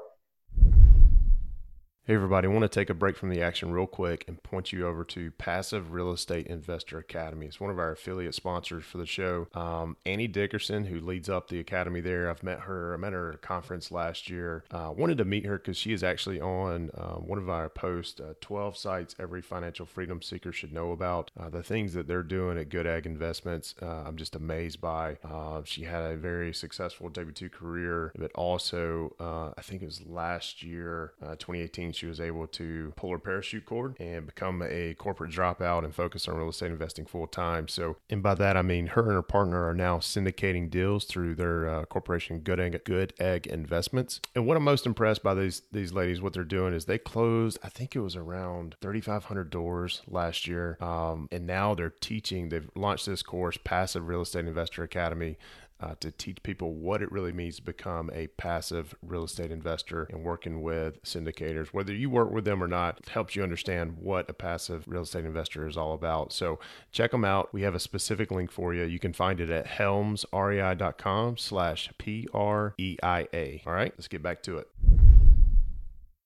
[2.06, 4.72] Hey, everybody, I want to take a break from the action real quick and point
[4.72, 7.46] you over to Passive Real Estate Investor Academy.
[7.46, 9.48] It's one of our affiliate sponsors for the show.
[9.54, 12.94] Um, Annie Dickerson, who leads up the academy there, I've met her.
[12.94, 14.64] I met her at a conference last year.
[14.70, 18.18] Uh, wanted to meet her because she is actually on uh, one of our posts
[18.18, 21.30] uh, 12 sites every financial freedom seeker should know about.
[21.38, 25.18] Uh, the things that they're doing at Good Egg Investments, uh, I'm just amazed by.
[25.22, 30.06] Uh, she had a very successful W 2 career, but also, I think it was
[30.06, 35.30] last year, 2018 she was able to pull her parachute cord and become a corporate
[35.30, 37.68] dropout and focus on real estate investing full time.
[37.68, 41.34] So, and by that I mean her and her partner are now syndicating deals through
[41.34, 44.20] their uh, corporation Good Egg, Good Egg Investments.
[44.34, 47.58] And what I'm most impressed by these these ladies, what they're doing is they closed,
[47.62, 52.48] I think it was around 3,500 doors last year, um, and now they're teaching.
[52.48, 55.38] They've launched this course, Passive Real Estate Investor Academy
[55.80, 60.04] uh, to teach people what it really means to become a passive real estate investor
[60.10, 61.68] and working with syndicators.
[61.68, 65.24] Whether you work with them or not, helps you understand what a passive real estate
[65.24, 66.32] investor is all about.
[66.32, 66.58] So
[66.92, 67.52] check them out.
[67.52, 68.84] We have a specific link for you.
[68.84, 73.62] You can find it at helmsrei.com slash P-R-E-I-A.
[73.66, 74.68] All right, let's get back to it.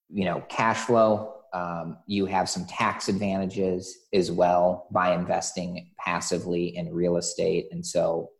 [0.09, 6.75] You know, cash flow, um, you have some tax advantages as well by investing passively
[6.75, 7.67] in real estate.
[7.71, 8.31] And so,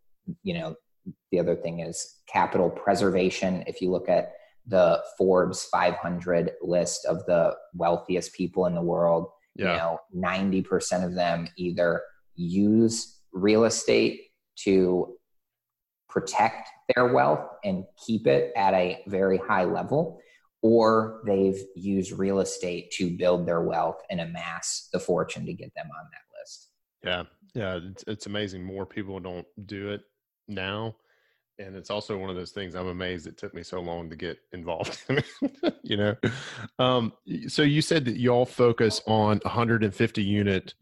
[0.43, 0.75] you know,
[1.31, 3.63] the other thing is capital preservation.
[3.67, 4.33] If you look at
[4.67, 9.71] the Forbes 500 list of the wealthiest people in the world, yeah.
[9.71, 9.99] you know,
[10.31, 12.01] 90% of them either
[12.35, 14.21] use real estate
[14.57, 15.15] to
[16.09, 20.19] protect their wealth and keep it at a very high level,
[20.61, 25.73] or they've used real estate to build their wealth and amass the fortune to get
[25.75, 26.69] them on that list.
[27.03, 27.23] Yeah.
[27.53, 27.79] Yeah.
[27.91, 28.63] It's, it's amazing.
[28.63, 30.01] More people don't do it
[30.47, 30.95] now
[31.59, 34.15] and it's also one of those things i'm amazed it took me so long to
[34.15, 35.03] get involved
[35.85, 36.15] you know?
[36.79, 37.13] Um,
[37.47, 40.73] so you said that y'all focus on 150 unit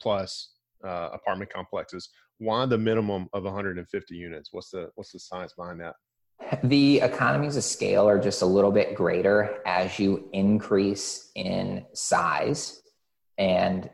[0.00, 0.50] plus
[0.84, 2.08] uh, apartment complexes.
[2.38, 4.50] Why the minimum of 150 units?
[4.52, 5.94] What's the what's the science behind that?
[6.62, 12.82] The economies of scale are just a little bit greater as you increase in size
[13.38, 13.88] and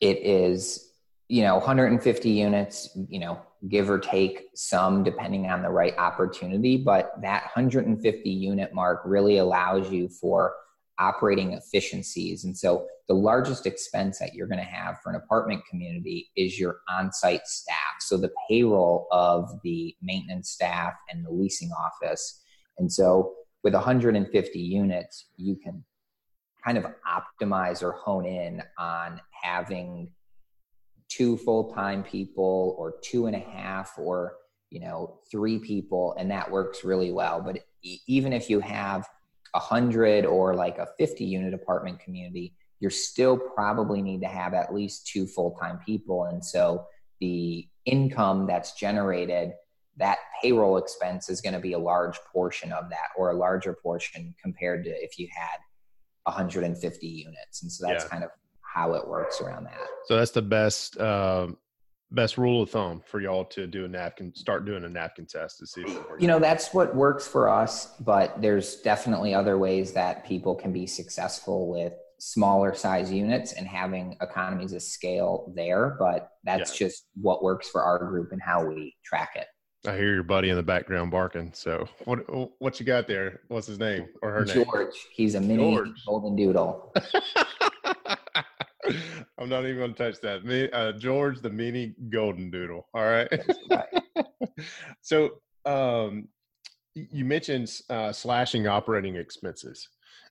[0.00, 0.87] it is
[1.28, 6.76] you know 150 units you know give or take some depending on the right opportunity.
[6.76, 10.54] But that 150 unit mark really allows you for
[10.98, 12.44] operating efficiencies.
[12.44, 16.58] And so the largest expense that you're going to have for an apartment community is
[16.58, 17.96] your on site staff.
[18.00, 22.42] So the payroll of the maintenance staff and the leasing office.
[22.78, 25.84] And so with 150 units, you can
[26.64, 30.10] kind of optimize or hone in on having
[31.08, 34.34] two full-time people or two and a half or
[34.70, 37.40] you know three people and that works really well.
[37.40, 37.60] But
[38.06, 39.08] even if you have
[39.54, 44.54] a hundred or like a 50 unit apartment community you're still probably need to have
[44.54, 46.24] at least two full-time people.
[46.24, 46.86] And so
[47.20, 49.52] the income that's generated
[49.96, 53.76] that payroll expense is going to be a large portion of that or a larger
[53.82, 55.58] portion compared to if you had
[56.24, 57.62] 150 units.
[57.62, 58.10] And so that's yeah.
[58.10, 58.30] kind of
[58.78, 59.86] how it works around that.
[60.06, 61.48] So that's the best uh,
[62.12, 65.58] best rule of thumb for y'all to do a napkin start doing a napkin test
[65.58, 65.98] to see if.
[66.18, 70.72] You know, that's what works for us, but there's definitely other ways that people can
[70.72, 76.86] be successful with smaller size units and having economies of scale there, but that's yeah.
[76.86, 79.46] just what works for our group and how we track it.
[79.86, 81.52] I hear your buddy in the background barking.
[81.54, 82.18] So what
[82.60, 83.42] what you got there?
[83.46, 84.56] What's his name or her George.
[84.56, 84.64] name?
[84.64, 85.06] George.
[85.12, 85.90] He's a mini George.
[86.04, 86.92] golden doodle.
[89.38, 90.44] I'm not even going to touch that.
[90.44, 92.88] Me, uh, George, the mini golden doodle.
[92.94, 93.28] All right.
[95.00, 96.28] so, um,
[96.94, 99.88] you mentioned uh, slashing operating expenses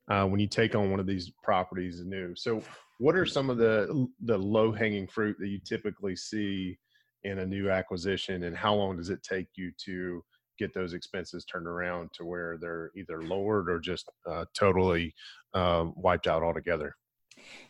[0.10, 2.36] uh, when you take on one of these properties new.
[2.36, 2.62] So,
[3.00, 6.78] what are some of the the low hanging fruit that you typically see
[7.24, 10.24] in a new acquisition, and how long does it take you to
[10.58, 15.14] get those expenses turned around to where they're either lowered or just uh, totally
[15.54, 16.96] uh, wiped out altogether?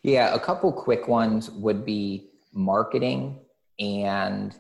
[0.03, 3.39] Yeah, a couple quick ones would be marketing
[3.79, 4.55] and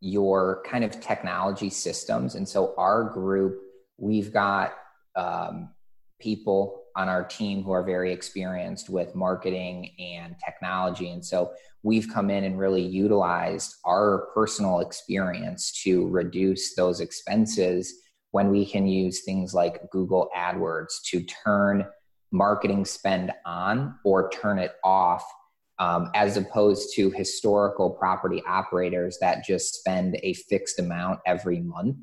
[0.00, 2.34] your kind of technology systems.
[2.34, 3.60] And so, our group,
[3.98, 4.74] we've got
[5.16, 5.70] um,
[6.20, 11.10] people on our team who are very experienced with marketing and technology.
[11.10, 11.52] And so,
[11.82, 17.94] we've come in and really utilized our personal experience to reduce those expenses
[18.32, 21.86] when we can use things like Google AdWords to turn
[22.32, 25.24] marketing spend on or turn it off,
[25.78, 31.96] um, as opposed to historical property operators that just spend a fixed amount every month.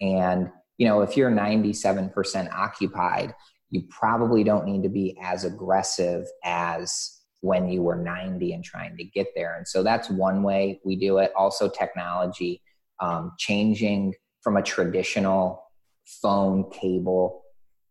[0.00, 3.34] And, you know, if you're 97% occupied,
[3.70, 8.96] you probably don't need to be as aggressive as when you were 90 and trying
[8.96, 9.56] to get there.
[9.56, 11.32] And so that's one way we do it.
[11.34, 12.62] Also, technology,
[13.00, 15.64] um, changing from a traditional
[16.04, 17.41] phone, cable,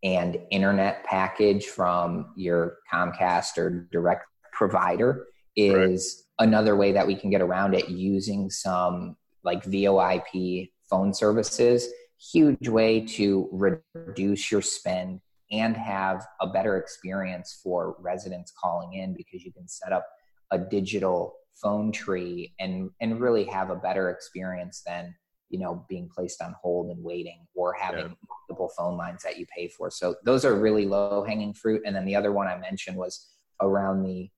[0.03, 6.47] and internet package from your Comcast or direct provider is right.
[6.47, 11.87] another way that we can get around it using some like VoIP phone services.
[12.31, 15.21] Huge way to reduce your spend
[15.51, 20.05] and have a better experience for residents calling in because you can set up
[20.51, 25.13] a digital phone tree and and really have a better experience than
[25.51, 28.13] you know being placed on hold and waiting or having yeah.
[28.29, 29.91] multiple phone lines that you pay for.
[29.91, 31.81] So those are really low hanging fruit.
[31.85, 33.27] And then the other one i mentioned was
[33.61, 34.29] around the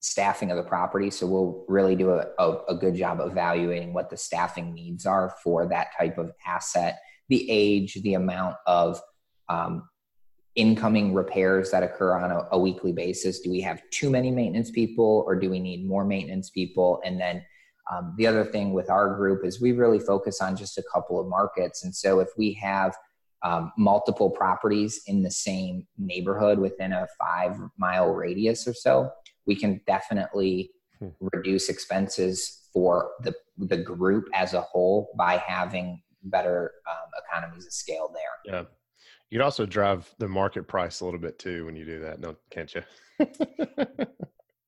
[0.00, 1.10] staffing of the property.
[1.10, 5.34] So we'll really do a, a, a good job evaluating what the staffing needs are
[5.42, 7.00] for that type of asset.
[7.28, 9.00] The age the amount of
[9.48, 9.88] um,
[10.54, 13.40] incoming repairs that occur on a, a, weekly basis.
[13.40, 17.00] Do we have too many maintenance people or do we need more maintenance people?
[17.04, 17.44] And then
[17.92, 21.20] um, the other thing with our group is we really focus on just a couple
[21.20, 22.96] of markets and so if we have
[23.42, 29.10] um, multiple properties in the same neighborhood within a five mile radius or so
[29.46, 31.08] we can definitely hmm.
[31.32, 37.72] reduce expenses for the, the group as a whole by having better um, economies of
[37.72, 38.64] scale there yeah
[39.30, 42.20] you would also drive the market price a little bit too when you do that,
[42.20, 42.82] no, can't you?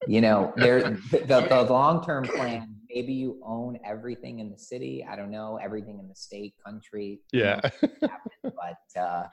[0.08, 2.74] you know, there the, the long term plan.
[2.98, 5.06] Maybe you own everything in the city.
[5.08, 7.20] I don't know everything in the state, country.
[7.32, 7.60] Yeah,
[8.42, 9.26] but uh,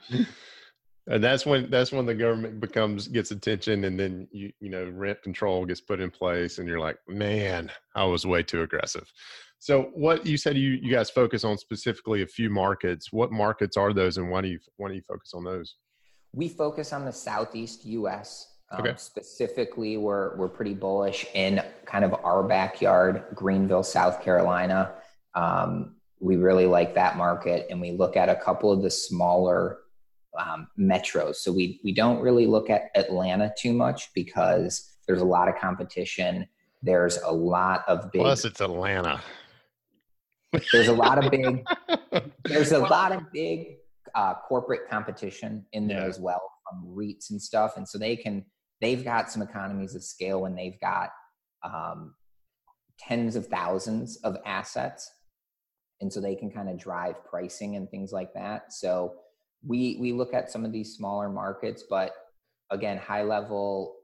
[1.08, 4.88] and that's when that's when the government becomes gets attention, and then you you know
[4.94, 9.12] rent control gets put in place, and you're like, man, I was way too aggressive.
[9.58, 13.12] So what you said you, you guys focus on specifically a few markets.
[13.12, 15.78] What markets are those and why do you why do you focus on those?
[16.34, 18.55] We focus on the southeast US.
[18.72, 18.94] Um, okay.
[18.98, 24.94] Specifically, we're we're pretty bullish in kind of our backyard, Greenville, South Carolina.
[25.36, 29.80] Um, we really like that market, and we look at a couple of the smaller
[30.38, 31.36] um, metros.
[31.36, 35.56] So we we don't really look at Atlanta too much because there's a lot of
[35.56, 36.48] competition.
[36.82, 38.22] There's a lot of big.
[38.22, 39.22] Plus, it's Atlanta.
[40.72, 41.66] There's a lot of big.
[42.46, 43.78] there's a lot of big
[44.16, 46.08] uh, corporate competition in there yeah.
[46.08, 48.44] as well from REITs and stuff, and so they can
[48.86, 51.10] they've got some economies of scale when they've got
[51.64, 52.14] um,
[53.00, 55.12] tens of thousands of assets,
[56.02, 58.72] and so they can kind of drive pricing and things like that.
[58.72, 59.16] So
[59.66, 62.14] we we look at some of these smaller markets, but
[62.70, 63.96] again, high level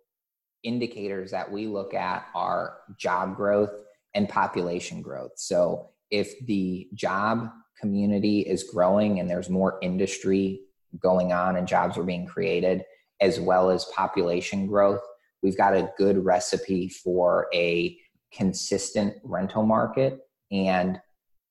[0.63, 3.83] indicators that we look at are job growth
[4.15, 5.33] and population growth.
[5.35, 10.61] So if the job community is growing and there's more industry
[10.99, 12.83] going on and jobs are being created,
[13.21, 15.01] as well as population growth,
[15.43, 17.97] we've got a good recipe for a
[18.33, 20.19] consistent rental market
[20.51, 20.99] and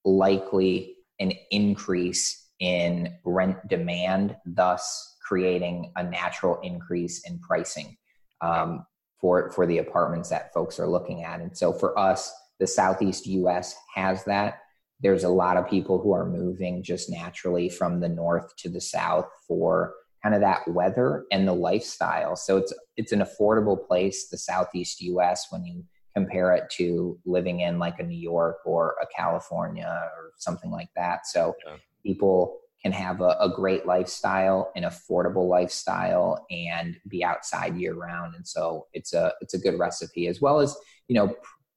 [0.04, 7.96] likely an increase in rent demand, thus creating a natural increase in pricing
[8.40, 8.84] um,
[9.20, 11.40] for for the apartments that folks are looking at.
[11.40, 14.60] And so for us, the southeast US has that.
[15.00, 18.80] There's a lot of people who are moving just naturally from the north to the
[18.80, 22.36] south for kind of that weather and the lifestyle.
[22.36, 27.60] So it's it's an affordable place, the southeast US, when you compare it to living
[27.60, 31.26] in like a New York or a California or something like that.
[31.26, 31.76] So yeah.
[32.04, 38.34] people can have a, a, great lifestyle, an affordable lifestyle, and be outside year round.
[38.34, 40.76] And so it's a it's a good recipe as well as
[41.08, 41.34] you know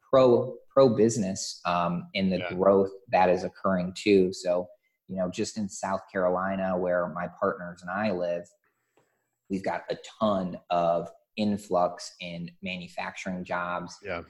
[0.10, 2.54] pro pro business um, in the yeah.
[2.54, 4.34] growth that is occurring too.
[4.34, 4.68] So,
[5.08, 8.47] you know, just in South Carolina, where my partners and I live,
[9.49, 14.22] we've got a ton of influx in manufacturing jobs, yeah.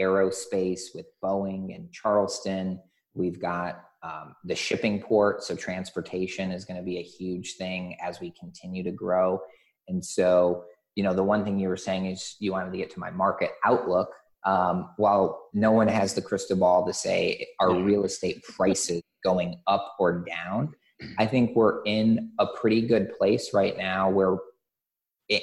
[0.00, 2.80] aerospace with Boeing and Charleston.
[3.14, 7.96] We've got um, the shipping port, so transportation is going to be a huge thing
[8.02, 9.40] as we continue to grow.
[9.88, 10.64] And so,
[10.94, 13.10] you know, the one thing you were saying is you wanted to get to my
[13.10, 14.12] market outlook
[14.44, 19.60] um, while no one has the crystal ball to say are real estate prices going
[19.66, 20.72] up or down
[21.18, 24.36] i think we're in a pretty good place right now where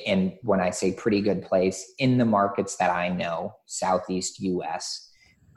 [0.05, 5.07] and when i say pretty good place in the markets that i know southeast us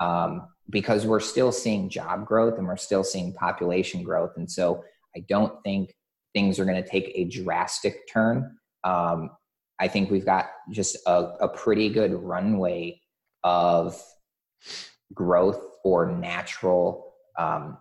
[0.00, 4.82] um, because we're still seeing job growth and we're still seeing population growth and so
[5.16, 5.94] I don't think
[6.34, 8.56] things are going to take a drastic turn.
[8.84, 9.30] Um,
[9.78, 13.00] I think we've got just a, a pretty good runway
[13.44, 14.00] of
[15.12, 17.78] growth or natural um,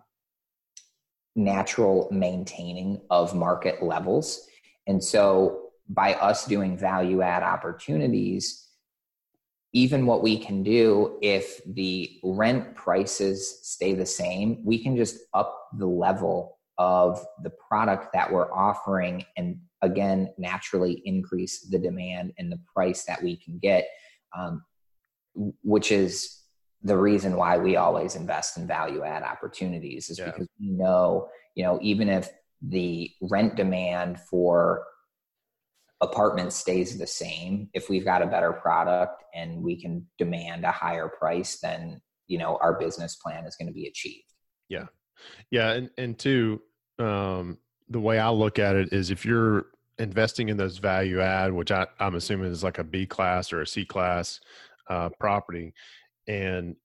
[1.35, 4.47] natural maintaining of market levels.
[4.87, 8.67] And so by us doing value add opportunities,
[9.73, 15.17] even what we can do if the rent prices stay the same, we can just
[15.33, 22.33] up the level of the product that we're offering and again naturally increase the demand
[22.37, 23.87] and the price that we can get
[24.37, 24.63] um,
[25.63, 26.40] which is
[26.83, 30.25] the reason why we always invest in value add opportunities is yeah.
[30.25, 32.29] because we know you know even if
[32.61, 34.83] the rent demand for
[36.01, 40.71] apartments stays the same if we've got a better product and we can demand a
[40.71, 44.25] higher price then you know our business plan is going to be achieved
[44.67, 44.85] yeah
[45.51, 46.59] yeah and and two
[46.97, 47.57] um
[47.89, 49.67] the way i look at it is if you're
[49.99, 53.61] investing in those value add which I, i'm assuming is like a b class or
[53.61, 54.39] a c class
[54.89, 55.73] uh, property
[56.31, 56.75] and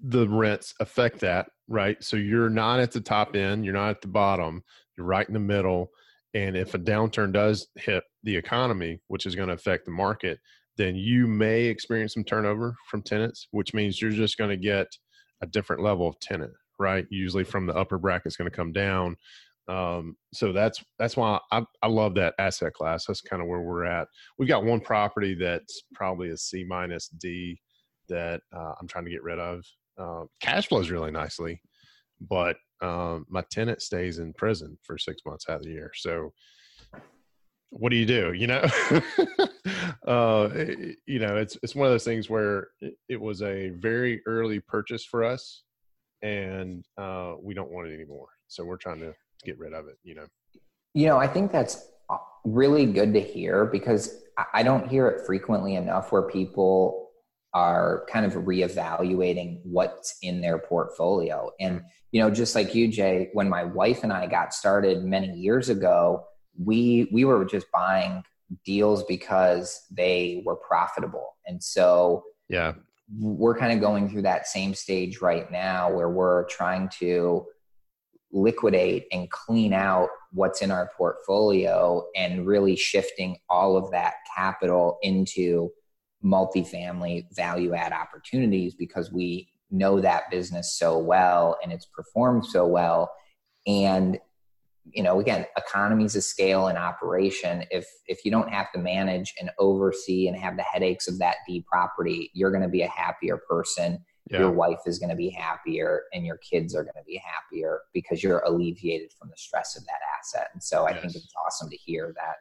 [0.00, 4.00] the rents affect that right so you're not at the top end you're not at
[4.02, 4.62] the bottom
[4.96, 5.90] you're right in the middle
[6.36, 10.38] and if a downturn does hit the economy, which is going to affect the market,
[10.76, 14.86] then you may experience some turnover from tenants, which means you're just going to get
[15.42, 17.06] a different level of tenant, right?
[17.08, 19.16] Usually from the upper bracket is going to come down.
[19.66, 23.06] Um, so that's that's why I, I love that asset class.
[23.06, 24.06] That's kind of where we're at.
[24.38, 27.58] We've got one property that's probably a C minus D
[28.08, 29.64] that uh, I'm trying to get rid of.
[29.98, 31.60] Uh, cash flows really nicely,
[32.20, 35.90] but um, my tenant stays in prison for six months out of the year.
[35.94, 36.32] So
[37.70, 38.32] what do you do?
[38.32, 38.60] You know,
[40.06, 40.48] uh,
[41.06, 44.60] you know, it's, it's one of those things where it, it was a very early
[44.60, 45.62] purchase for us
[46.22, 48.28] and uh, we don't want it anymore.
[48.48, 50.26] So we're trying to get rid of it, you know?
[50.94, 54.22] You know, I think that's uh, really good to hear because
[54.54, 57.05] I don't hear it frequently enough where people
[57.56, 61.50] are kind of reevaluating what's in their portfolio.
[61.58, 61.80] And,
[62.12, 65.70] you know, just like you, Jay, when my wife and I got started many years
[65.70, 66.26] ago,
[66.62, 68.22] we we were just buying
[68.66, 71.36] deals because they were profitable.
[71.46, 72.74] And so yeah,
[73.18, 77.46] we're kind of going through that same stage right now where we're trying to
[78.32, 84.98] liquidate and clean out what's in our portfolio and really shifting all of that capital
[85.00, 85.70] into
[86.26, 92.66] multifamily value add opportunities because we know that business so well and it's performed so
[92.66, 93.10] well
[93.66, 94.18] and
[94.92, 99.34] you know again economies of scale and operation if if you don't have to manage
[99.40, 102.88] and oversee and have the headaches of that d property you're going to be a
[102.88, 103.98] happier person
[104.30, 104.38] yeah.
[104.40, 107.80] your wife is going to be happier and your kids are going to be happier
[107.92, 111.00] because you're alleviated from the stress of that asset and so i yes.
[111.00, 112.36] think it's awesome to hear that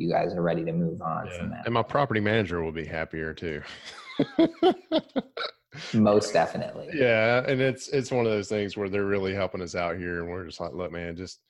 [0.00, 1.38] you guys are ready to move on yeah.
[1.38, 1.66] from that.
[1.66, 3.60] And my property manager will be happier too.
[5.94, 6.88] Most definitely.
[6.94, 10.20] Yeah, and it's it's one of those things where they're really helping us out here,
[10.20, 11.40] and we're just like, look, man, just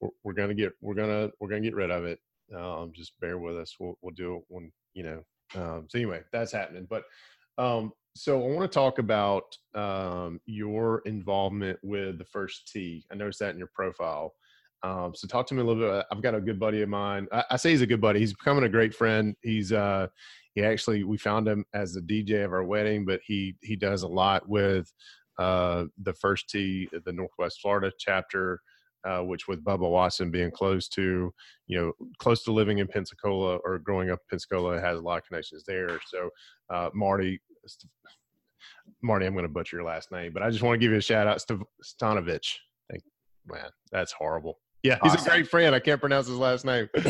[0.00, 2.20] we're, we're gonna get we're gonna we're gonna get rid of it.
[2.54, 3.74] Um, just bear with us.
[3.80, 5.22] We'll we'll do it when you know.
[5.54, 6.86] Um, so anyway, that's happening.
[6.88, 7.04] But
[7.56, 13.04] um, so I want to talk about um, your involvement with the First Tee.
[13.10, 14.34] I noticed that in your profile.
[14.84, 16.04] Um, so talk to me a little bit.
[16.12, 17.26] I've got a good buddy of mine.
[17.32, 18.20] I, I, say he's a good buddy.
[18.20, 19.34] He's becoming a great friend.
[19.42, 20.08] He's uh,
[20.54, 24.02] he actually we found him as the DJ of our wedding, but he he does
[24.02, 24.92] a lot with
[25.38, 28.60] uh, the First Tee, the Northwest Florida chapter.
[29.06, 31.30] Uh, which with Bubba Watson being close to,
[31.66, 35.18] you know, close to living in Pensacola or growing up in Pensacola, has a lot
[35.18, 36.00] of connections there.
[36.06, 36.30] So,
[36.70, 37.38] uh, Marty,
[39.02, 40.96] Marty, I'm going to butcher your last name, but I just want to give you
[40.96, 42.54] a shout out, St- Stanovich.
[43.46, 44.58] man, that's horrible.
[44.84, 45.26] Yeah, he's awesome.
[45.26, 45.74] a great friend.
[45.74, 46.90] I can't pronounce his last name.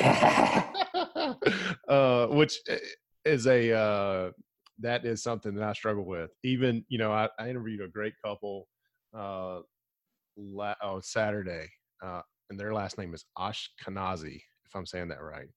[1.88, 2.78] uh, which eh,
[3.24, 4.30] is a uh,
[4.78, 6.30] that is something that I struggle with.
[6.44, 8.68] Even you know, I, I interviewed a great couple
[9.12, 9.58] uh,
[10.36, 11.68] la- oh Saturday,
[12.00, 15.48] uh, and their last name is Ashkenazi, if I'm saying that right.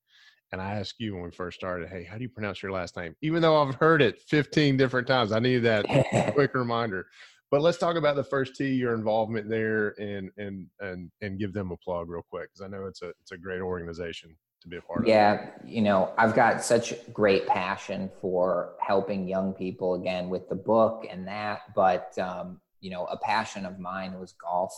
[0.52, 2.96] And I asked you when we first started, hey, how do you pronounce your last
[2.96, 3.14] name?
[3.22, 7.06] Even though I've heard it 15 different times, I needed that quick reminder.
[7.50, 11.54] But let's talk about the First Tee, your involvement there, and and and and give
[11.54, 14.68] them a plug real quick because I know it's a it's a great organization to
[14.68, 15.40] be a part yeah, of.
[15.64, 20.56] Yeah, you know, I've got such great passion for helping young people again with the
[20.56, 24.74] book and that, but um, you know, a passion of mine was golf,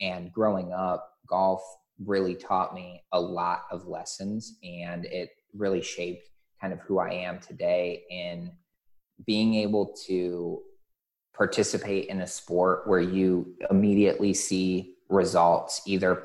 [0.00, 1.62] and growing up, golf
[2.04, 6.28] really taught me a lot of lessons, and it really shaped
[6.60, 8.52] kind of who I am today in
[9.26, 10.62] being able to
[11.34, 16.24] participate in a sport where you immediately see results either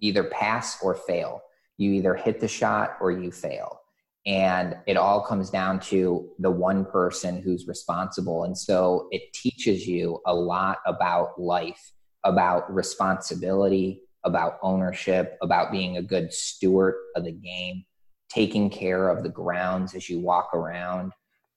[0.00, 1.42] either pass or fail.
[1.76, 3.80] You either hit the shot or you fail.
[4.24, 8.44] And it all comes down to the one person who's responsible.
[8.44, 11.92] And so it teaches you a lot about life,
[12.24, 17.84] about responsibility, about ownership, about being a good steward of the game,
[18.28, 21.12] taking care of the grounds as you walk around,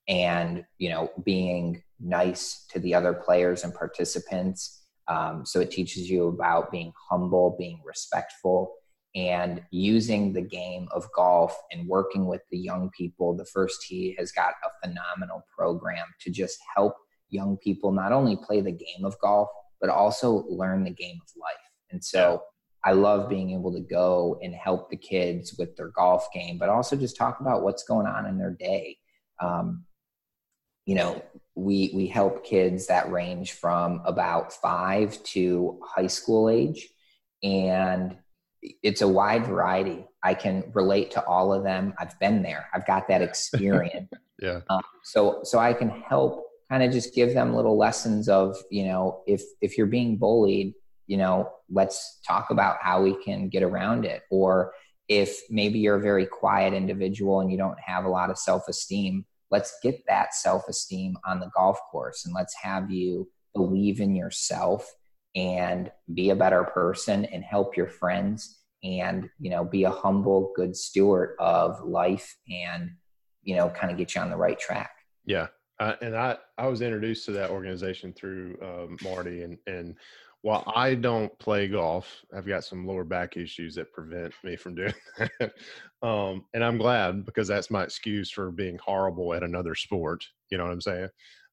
[0.08, 4.84] and you know being nice to the other players and participants.
[5.08, 8.72] Um, so it teaches you about being humble, being respectful,
[9.14, 13.36] and using the game of golf and working with the young people.
[13.36, 16.94] The First Tee has got a phenomenal program to just help
[17.28, 19.48] young people not only play the game of golf,
[19.80, 21.56] but also learn the game of life.
[21.90, 22.42] And so
[22.84, 26.68] I love being able to go and help the kids with their golf game, but
[26.68, 28.96] also just talk about what's going on in their day.
[29.40, 29.84] Um,
[30.90, 31.22] you know,
[31.54, 36.88] we we help kids that range from about five to high school age,
[37.44, 38.16] and
[38.82, 40.04] it's a wide variety.
[40.24, 41.94] I can relate to all of them.
[41.96, 42.66] I've been there.
[42.74, 44.10] I've got that experience.
[44.42, 44.62] yeah.
[44.68, 48.86] Um, so so I can help kind of just give them little lessons of you
[48.86, 50.74] know if if you're being bullied,
[51.06, 54.22] you know let's talk about how we can get around it.
[54.28, 54.72] Or
[55.06, 58.66] if maybe you're a very quiet individual and you don't have a lot of self
[58.66, 64.00] esteem, let's get that self esteem on the golf course and let's have you believe
[64.00, 64.90] in yourself
[65.34, 70.52] and be a better person and help your friends and you know be a humble
[70.56, 72.90] good steward of life and
[73.42, 74.90] you know kind of get you on the right track.
[75.24, 75.48] Yeah
[75.80, 79.96] uh, and i i was introduced to that organization through um, marty and and
[80.42, 84.74] while I don't play golf, I've got some lower back issues that prevent me from
[84.74, 85.52] doing that.
[86.02, 90.24] um, and I'm glad because that's my excuse for being horrible at another sport.
[90.50, 91.08] You know what I'm saying?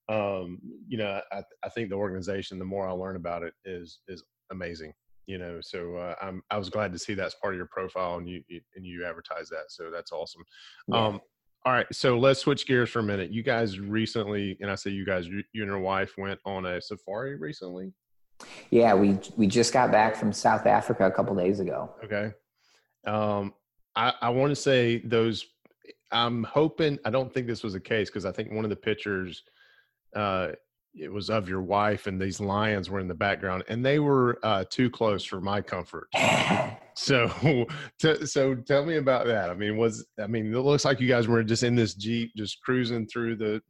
[0.10, 4.00] Um, you know, I, I think the organization, the more I learn about it, is
[4.08, 4.94] is amazing.
[5.26, 8.18] You know, so uh, I'm I was glad to see that's part of your profile
[8.18, 8.42] and you,
[8.76, 9.66] and you advertise that.
[9.68, 10.44] So that's awesome.
[10.88, 11.06] Yeah.
[11.08, 11.22] Um,
[11.66, 13.30] all right, so let's switch gears for a minute.
[13.30, 16.66] You guys recently, and I say you guys, you, you and your wife went on
[16.66, 17.92] a safari recently.
[18.70, 21.94] Yeah, we we just got back from South Africa a couple days ago.
[22.04, 22.34] Okay.
[23.06, 23.54] Um,
[23.96, 25.46] I I want to say those.
[26.12, 27.00] I'm hoping.
[27.06, 29.44] I don't think this was the case because I think one of the pictures,
[30.16, 30.50] uh,
[30.94, 34.40] it was of your wife and these lions were in the background and they were
[34.44, 36.08] uh, too close for my comfort.
[36.96, 37.68] so,
[38.00, 39.50] t- so tell me about that.
[39.50, 42.32] I mean, was I mean, it looks like you guys were just in this jeep,
[42.36, 43.62] just cruising through the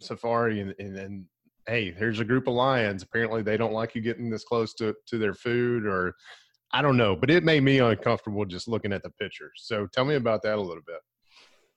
[0.00, 1.24] safari and and, and
[1.66, 3.02] hey, here's a group of lions.
[3.02, 6.14] Apparently, they don't like you getting this close to to their food, or
[6.72, 7.16] I don't know.
[7.16, 9.52] But it made me uncomfortable just looking at the pictures.
[9.56, 11.00] So tell me about that a little bit.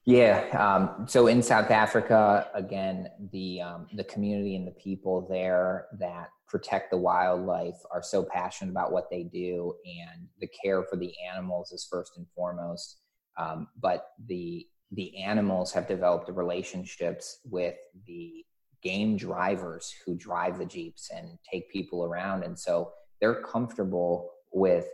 [0.05, 0.47] Yeah.
[0.57, 6.29] Um, so in South Africa, again, the um, the community and the people there that
[6.47, 11.13] protect the wildlife are so passionate about what they do, and the care for the
[11.31, 13.01] animals is first and foremost.
[13.37, 17.75] Um, but the the animals have developed relationships with
[18.07, 18.43] the
[18.81, 22.43] game drivers who drive the Jeeps and take people around.
[22.43, 24.87] And so they're comfortable with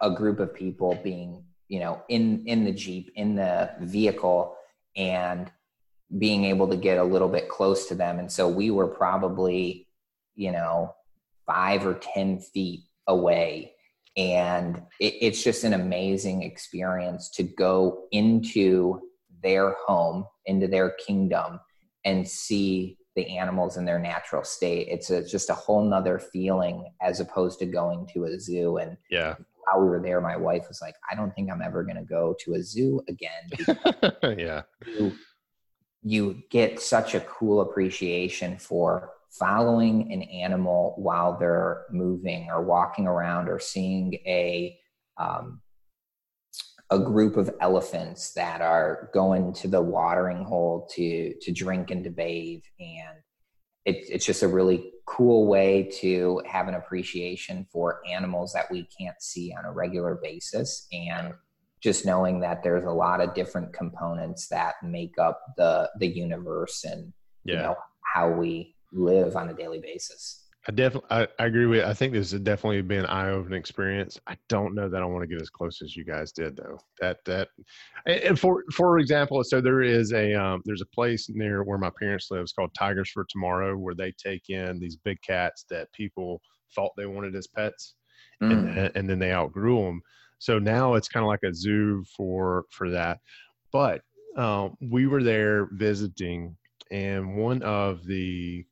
[0.00, 4.56] a group of people being, you know, in, in the Jeep, in the vehicle
[4.96, 5.50] and
[6.16, 8.18] being able to get a little bit close to them.
[8.18, 9.86] And so we were probably,
[10.34, 10.94] you know,
[11.46, 13.72] five or 10 feet away.
[14.16, 19.00] And it, it's just an amazing experience to go into
[19.42, 21.60] their home, into their kingdom,
[22.04, 24.88] and see the animals in their natural state.
[24.88, 28.76] It's a, just a whole nother feeling as opposed to going to a zoo.
[28.76, 29.34] And yeah,
[29.64, 32.04] while we were there, my wife was like, I don't think I'm ever going to
[32.04, 33.72] go to a zoo again.
[34.38, 34.62] yeah.
[34.86, 35.12] You,
[36.02, 43.06] you get such a cool appreciation for following an animal while they're moving or walking
[43.06, 44.78] around or seeing a
[45.18, 45.60] um,
[46.90, 52.04] a group of elephants that are going to the watering hole to to drink and
[52.04, 52.62] to bathe.
[52.80, 53.18] And
[53.84, 58.88] it, it's just a really cool way to have an appreciation for animals that we
[58.98, 60.86] can't see on a regular basis.
[60.92, 61.34] And
[61.80, 66.84] just knowing that there's a lot of different components that make up the the universe
[66.84, 67.12] and
[67.44, 67.54] yeah.
[67.54, 71.84] you know how we live on a daily basis I definitely, I, I, agree with.
[71.84, 74.18] I think this has definitely been an eye-opening experience.
[74.26, 76.78] I don't know that I want to get as close as you guys did, though.
[77.00, 77.48] That that,
[78.06, 81.90] and for for example, so there is a um, there's a place near where my
[81.98, 82.42] parents live.
[82.42, 86.42] It's called Tigers for Tomorrow, where they take in these big cats that people
[86.74, 87.94] thought they wanted as pets,
[88.42, 88.76] mm.
[88.76, 90.02] and, and then they outgrew them.
[90.38, 93.18] So now it's kind of like a zoo for for that.
[93.72, 94.02] But
[94.36, 96.56] um, we were there visiting,
[96.90, 98.66] and one of the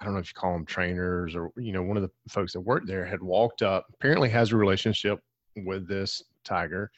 [0.00, 2.52] I don't know if you call them trainers or you know one of the folks
[2.54, 5.20] that worked there had walked up apparently has a relationship
[5.56, 6.90] with this tiger,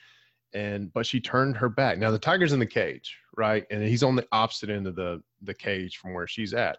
[0.54, 1.98] and but she turned her back.
[1.98, 5.20] Now the tiger's in the cage, right, and he's on the opposite end of the
[5.42, 6.78] the cage from where she's at,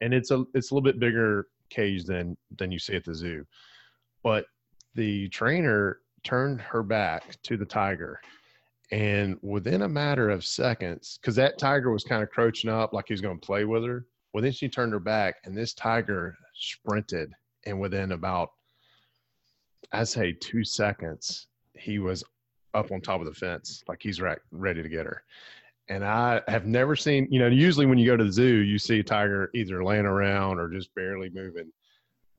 [0.00, 3.14] and it's a it's a little bit bigger cage than than you see at the
[3.14, 3.46] zoo,
[4.22, 4.46] but
[4.94, 8.20] the trainer turned her back to the tiger
[8.90, 13.06] and within a matter of seconds because that tiger was kind of crouching up like
[13.08, 15.72] he was going to play with her well then she turned her back and this
[15.72, 17.32] tiger sprinted
[17.64, 18.50] and within about
[19.92, 21.46] i say two seconds
[21.78, 22.22] he was
[22.74, 25.22] up on top of the fence like he's right, ready to get her
[25.88, 28.78] and i have never seen you know usually when you go to the zoo you
[28.78, 31.70] see a tiger either laying around or just barely moving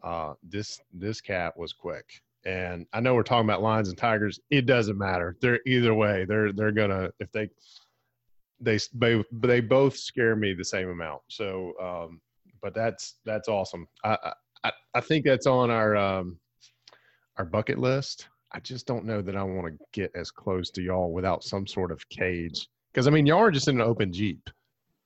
[0.03, 2.05] uh, this this cat was quick
[2.45, 4.39] and I know we're talking about lions and tigers.
[4.51, 5.35] It doesn't matter.
[5.41, 6.25] They're either way.
[6.25, 7.49] They're they're gonna if they
[8.59, 11.21] they they they both scare me the same amount.
[11.29, 12.21] So, um,
[12.61, 13.87] but that's that's awesome.
[14.03, 14.33] I
[14.63, 16.39] I I think that's on our um
[17.37, 18.27] our bucket list.
[18.51, 21.67] I just don't know that I want to get as close to y'all without some
[21.67, 22.69] sort of cage.
[22.93, 24.49] Because I mean, y'all are just in an open jeep.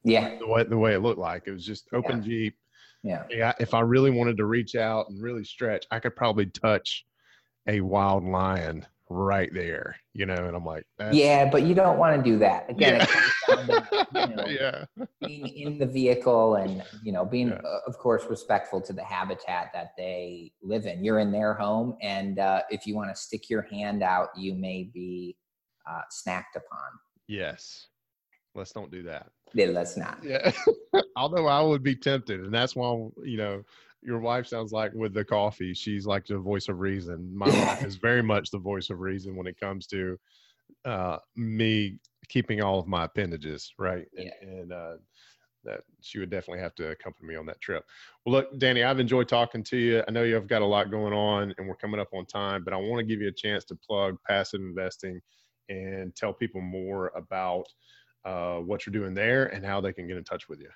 [0.03, 0.37] Yeah.
[0.37, 2.27] The way the way it looked like it was just open Yeah.
[2.27, 2.55] jeep.
[3.01, 3.23] Yeah.
[3.29, 3.53] Yeah.
[3.59, 7.05] If I really wanted to reach out and really stretch, I could probably touch
[7.67, 9.95] a wild lion right there.
[10.13, 12.69] You know, and I'm like, Yeah, but you don't want to do that.
[12.69, 13.03] Again, Yeah.
[13.03, 13.09] it
[13.47, 14.85] comes down to, you know, yeah.
[15.25, 17.61] being in the vehicle and you know being Yeah.
[17.65, 21.95] uh, of course respectful to the habitat that they live in you're in their home
[22.01, 25.35] and uh, if you want to stick your hand out you may be
[25.89, 26.89] uh, snacked upon
[27.27, 27.87] Yes.
[28.55, 29.27] Let's don't do that.
[29.53, 30.51] Yeah, let's not Yeah.
[31.15, 32.89] Although I would be tempted, and that's why
[33.23, 33.63] you know
[34.01, 37.35] your wife sounds like with the coffee, she's like the voice of reason.
[37.35, 40.17] My wife is very much the voice of reason when it comes to
[40.85, 44.93] uh, me keeping all of my appendages right, and, and uh,
[45.63, 47.83] that she would definitely have to accompany me on that trip.
[48.25, 50.03] Well, look, Danny, I've enjoyed talking to you.
[50.07, 52.73] I know you've got a lot going on, and we're coming up on time, but
[52.73, 55.19] I want to give you a chance to plug passive investing
[55.67, 57.65] and tell people more about
[58.25, 60.69] uh, what you're doing there and how they can get in touch with you.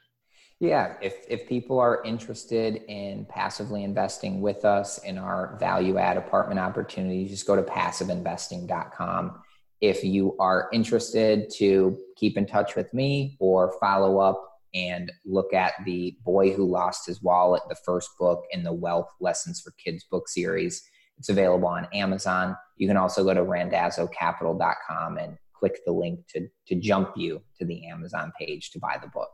[0.64, 6.16] Yeah, if if people are interested in passively investing with us in our value add
[6.16, 9.42] apartment opportunities, just go to passiveinvesting.com.
[9.82, 14.42] If you are interested to keep in touch with me or follow up
[14.74, 19.10] and look at the boy who lost his wallet, the first book in the Wealth
[19.20, 20.82] Lessons for Kids book series,
[21.18, 22.56] it's available on Amazon.
[22.78, 27.66] You can also go to randazzocapital.com and click the link to to jump you to
[27.66, 29.30] the Amazon page to buy the book.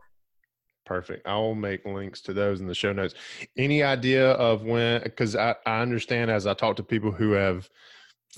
[0.86, 1.26] Perfect.
[1.26, 3.14] I will make links to those in the show notes.
[3.56, 5.02] Any idea of when?
[5.02, 7.68] Because I, I understand as I talk to people who have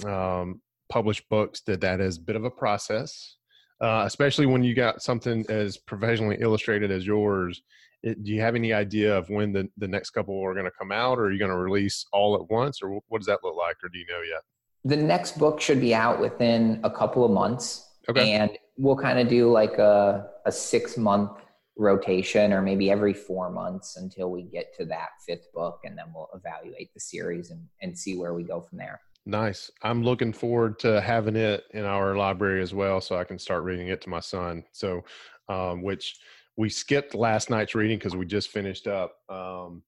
[0.05, 3.37] um, published books that that is a bit of a process,
[3.81, 7.63] uh, especially when you got something as professionally illustrated as yours.
[8.03, 10.73] It, do you have any idea of when the, the next couple are going to
[10.77, 13.39] come out, or are you going to release all at once, or what does that
[13.45, 14.43] look like, or do you know yet?
[14.85, 18.33] the next book should be out within a couple of months Okay.
[18.33, 21.31] and we'll kind of do like a, a six month
[21.77, 26.05] rotation or maybe every four months until we get to that fifth book and then
[26.15, 29.71] we'll evaluate the series and, and see where we go from there Nice.
[29.83, 33.63] I'm looking forward to having it in our library as well, so I can start
[33.63, 34.65] reading it to my son.
[34.73, 35.05] So,
[35.49, 36.17] um, which
[36.57, 39.83] we skipped last night's reading because we just finished up um,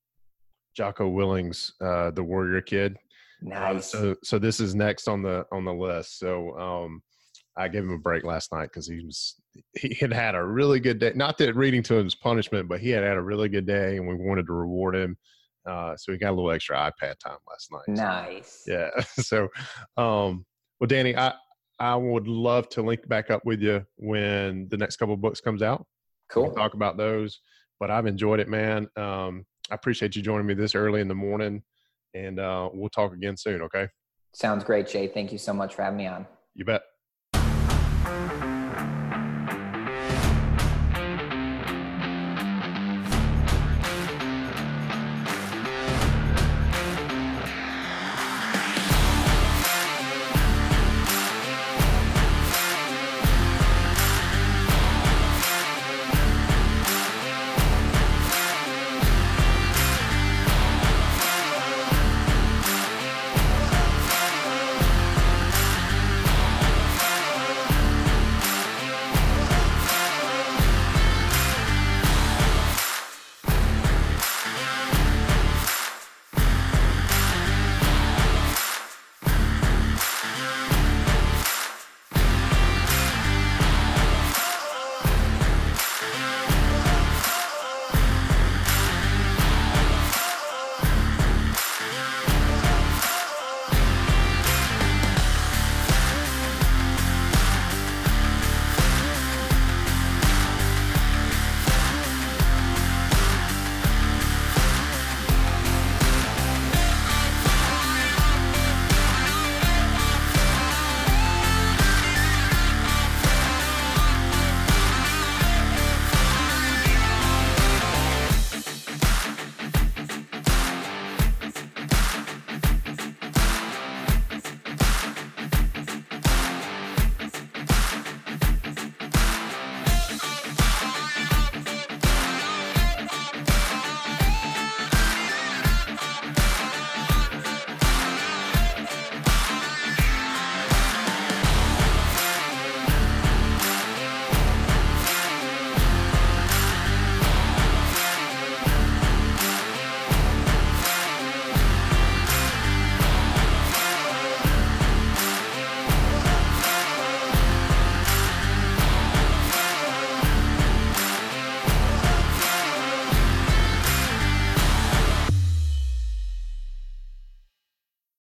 [0.76, 2.96] Jocko Willink's uh, "The Warrior Kid."
[3.52, 6.20] Uh, so, so this is next on the on the list.
[6.20, 7.02] So, um,
[7.56, 9.40] I gave him a break last night because he was
[9.76, 11.12] he had had a really good day.
[11.14, 13.96] Not that reading to him is punishment, but he had had a really good day,
[13.96, 15.16] and we wanted to reward him.
[15.68, 17.96] Uh, so he got a little extra iPad time last night.
[17.96, 18.88] So- nice yeah
[19.20, 19.48] so
[19.96, 20.44] um
[20.80, 21.32] well danny i
[21.78, 25.40] i would love to link back up with you when the next couple of books
[25.40, 25.86] comes out
[26.30, 27.40] cool talk about those
[27.78, 31.14] but i've enjoyed it man um i appreciate you joining me this early in the
[31.14, 31.62] morning
[32.14, 33.86] and uh we'll talk again soon okay
[34.32, 36.82] sounds great jay thank you so much for having me on you bet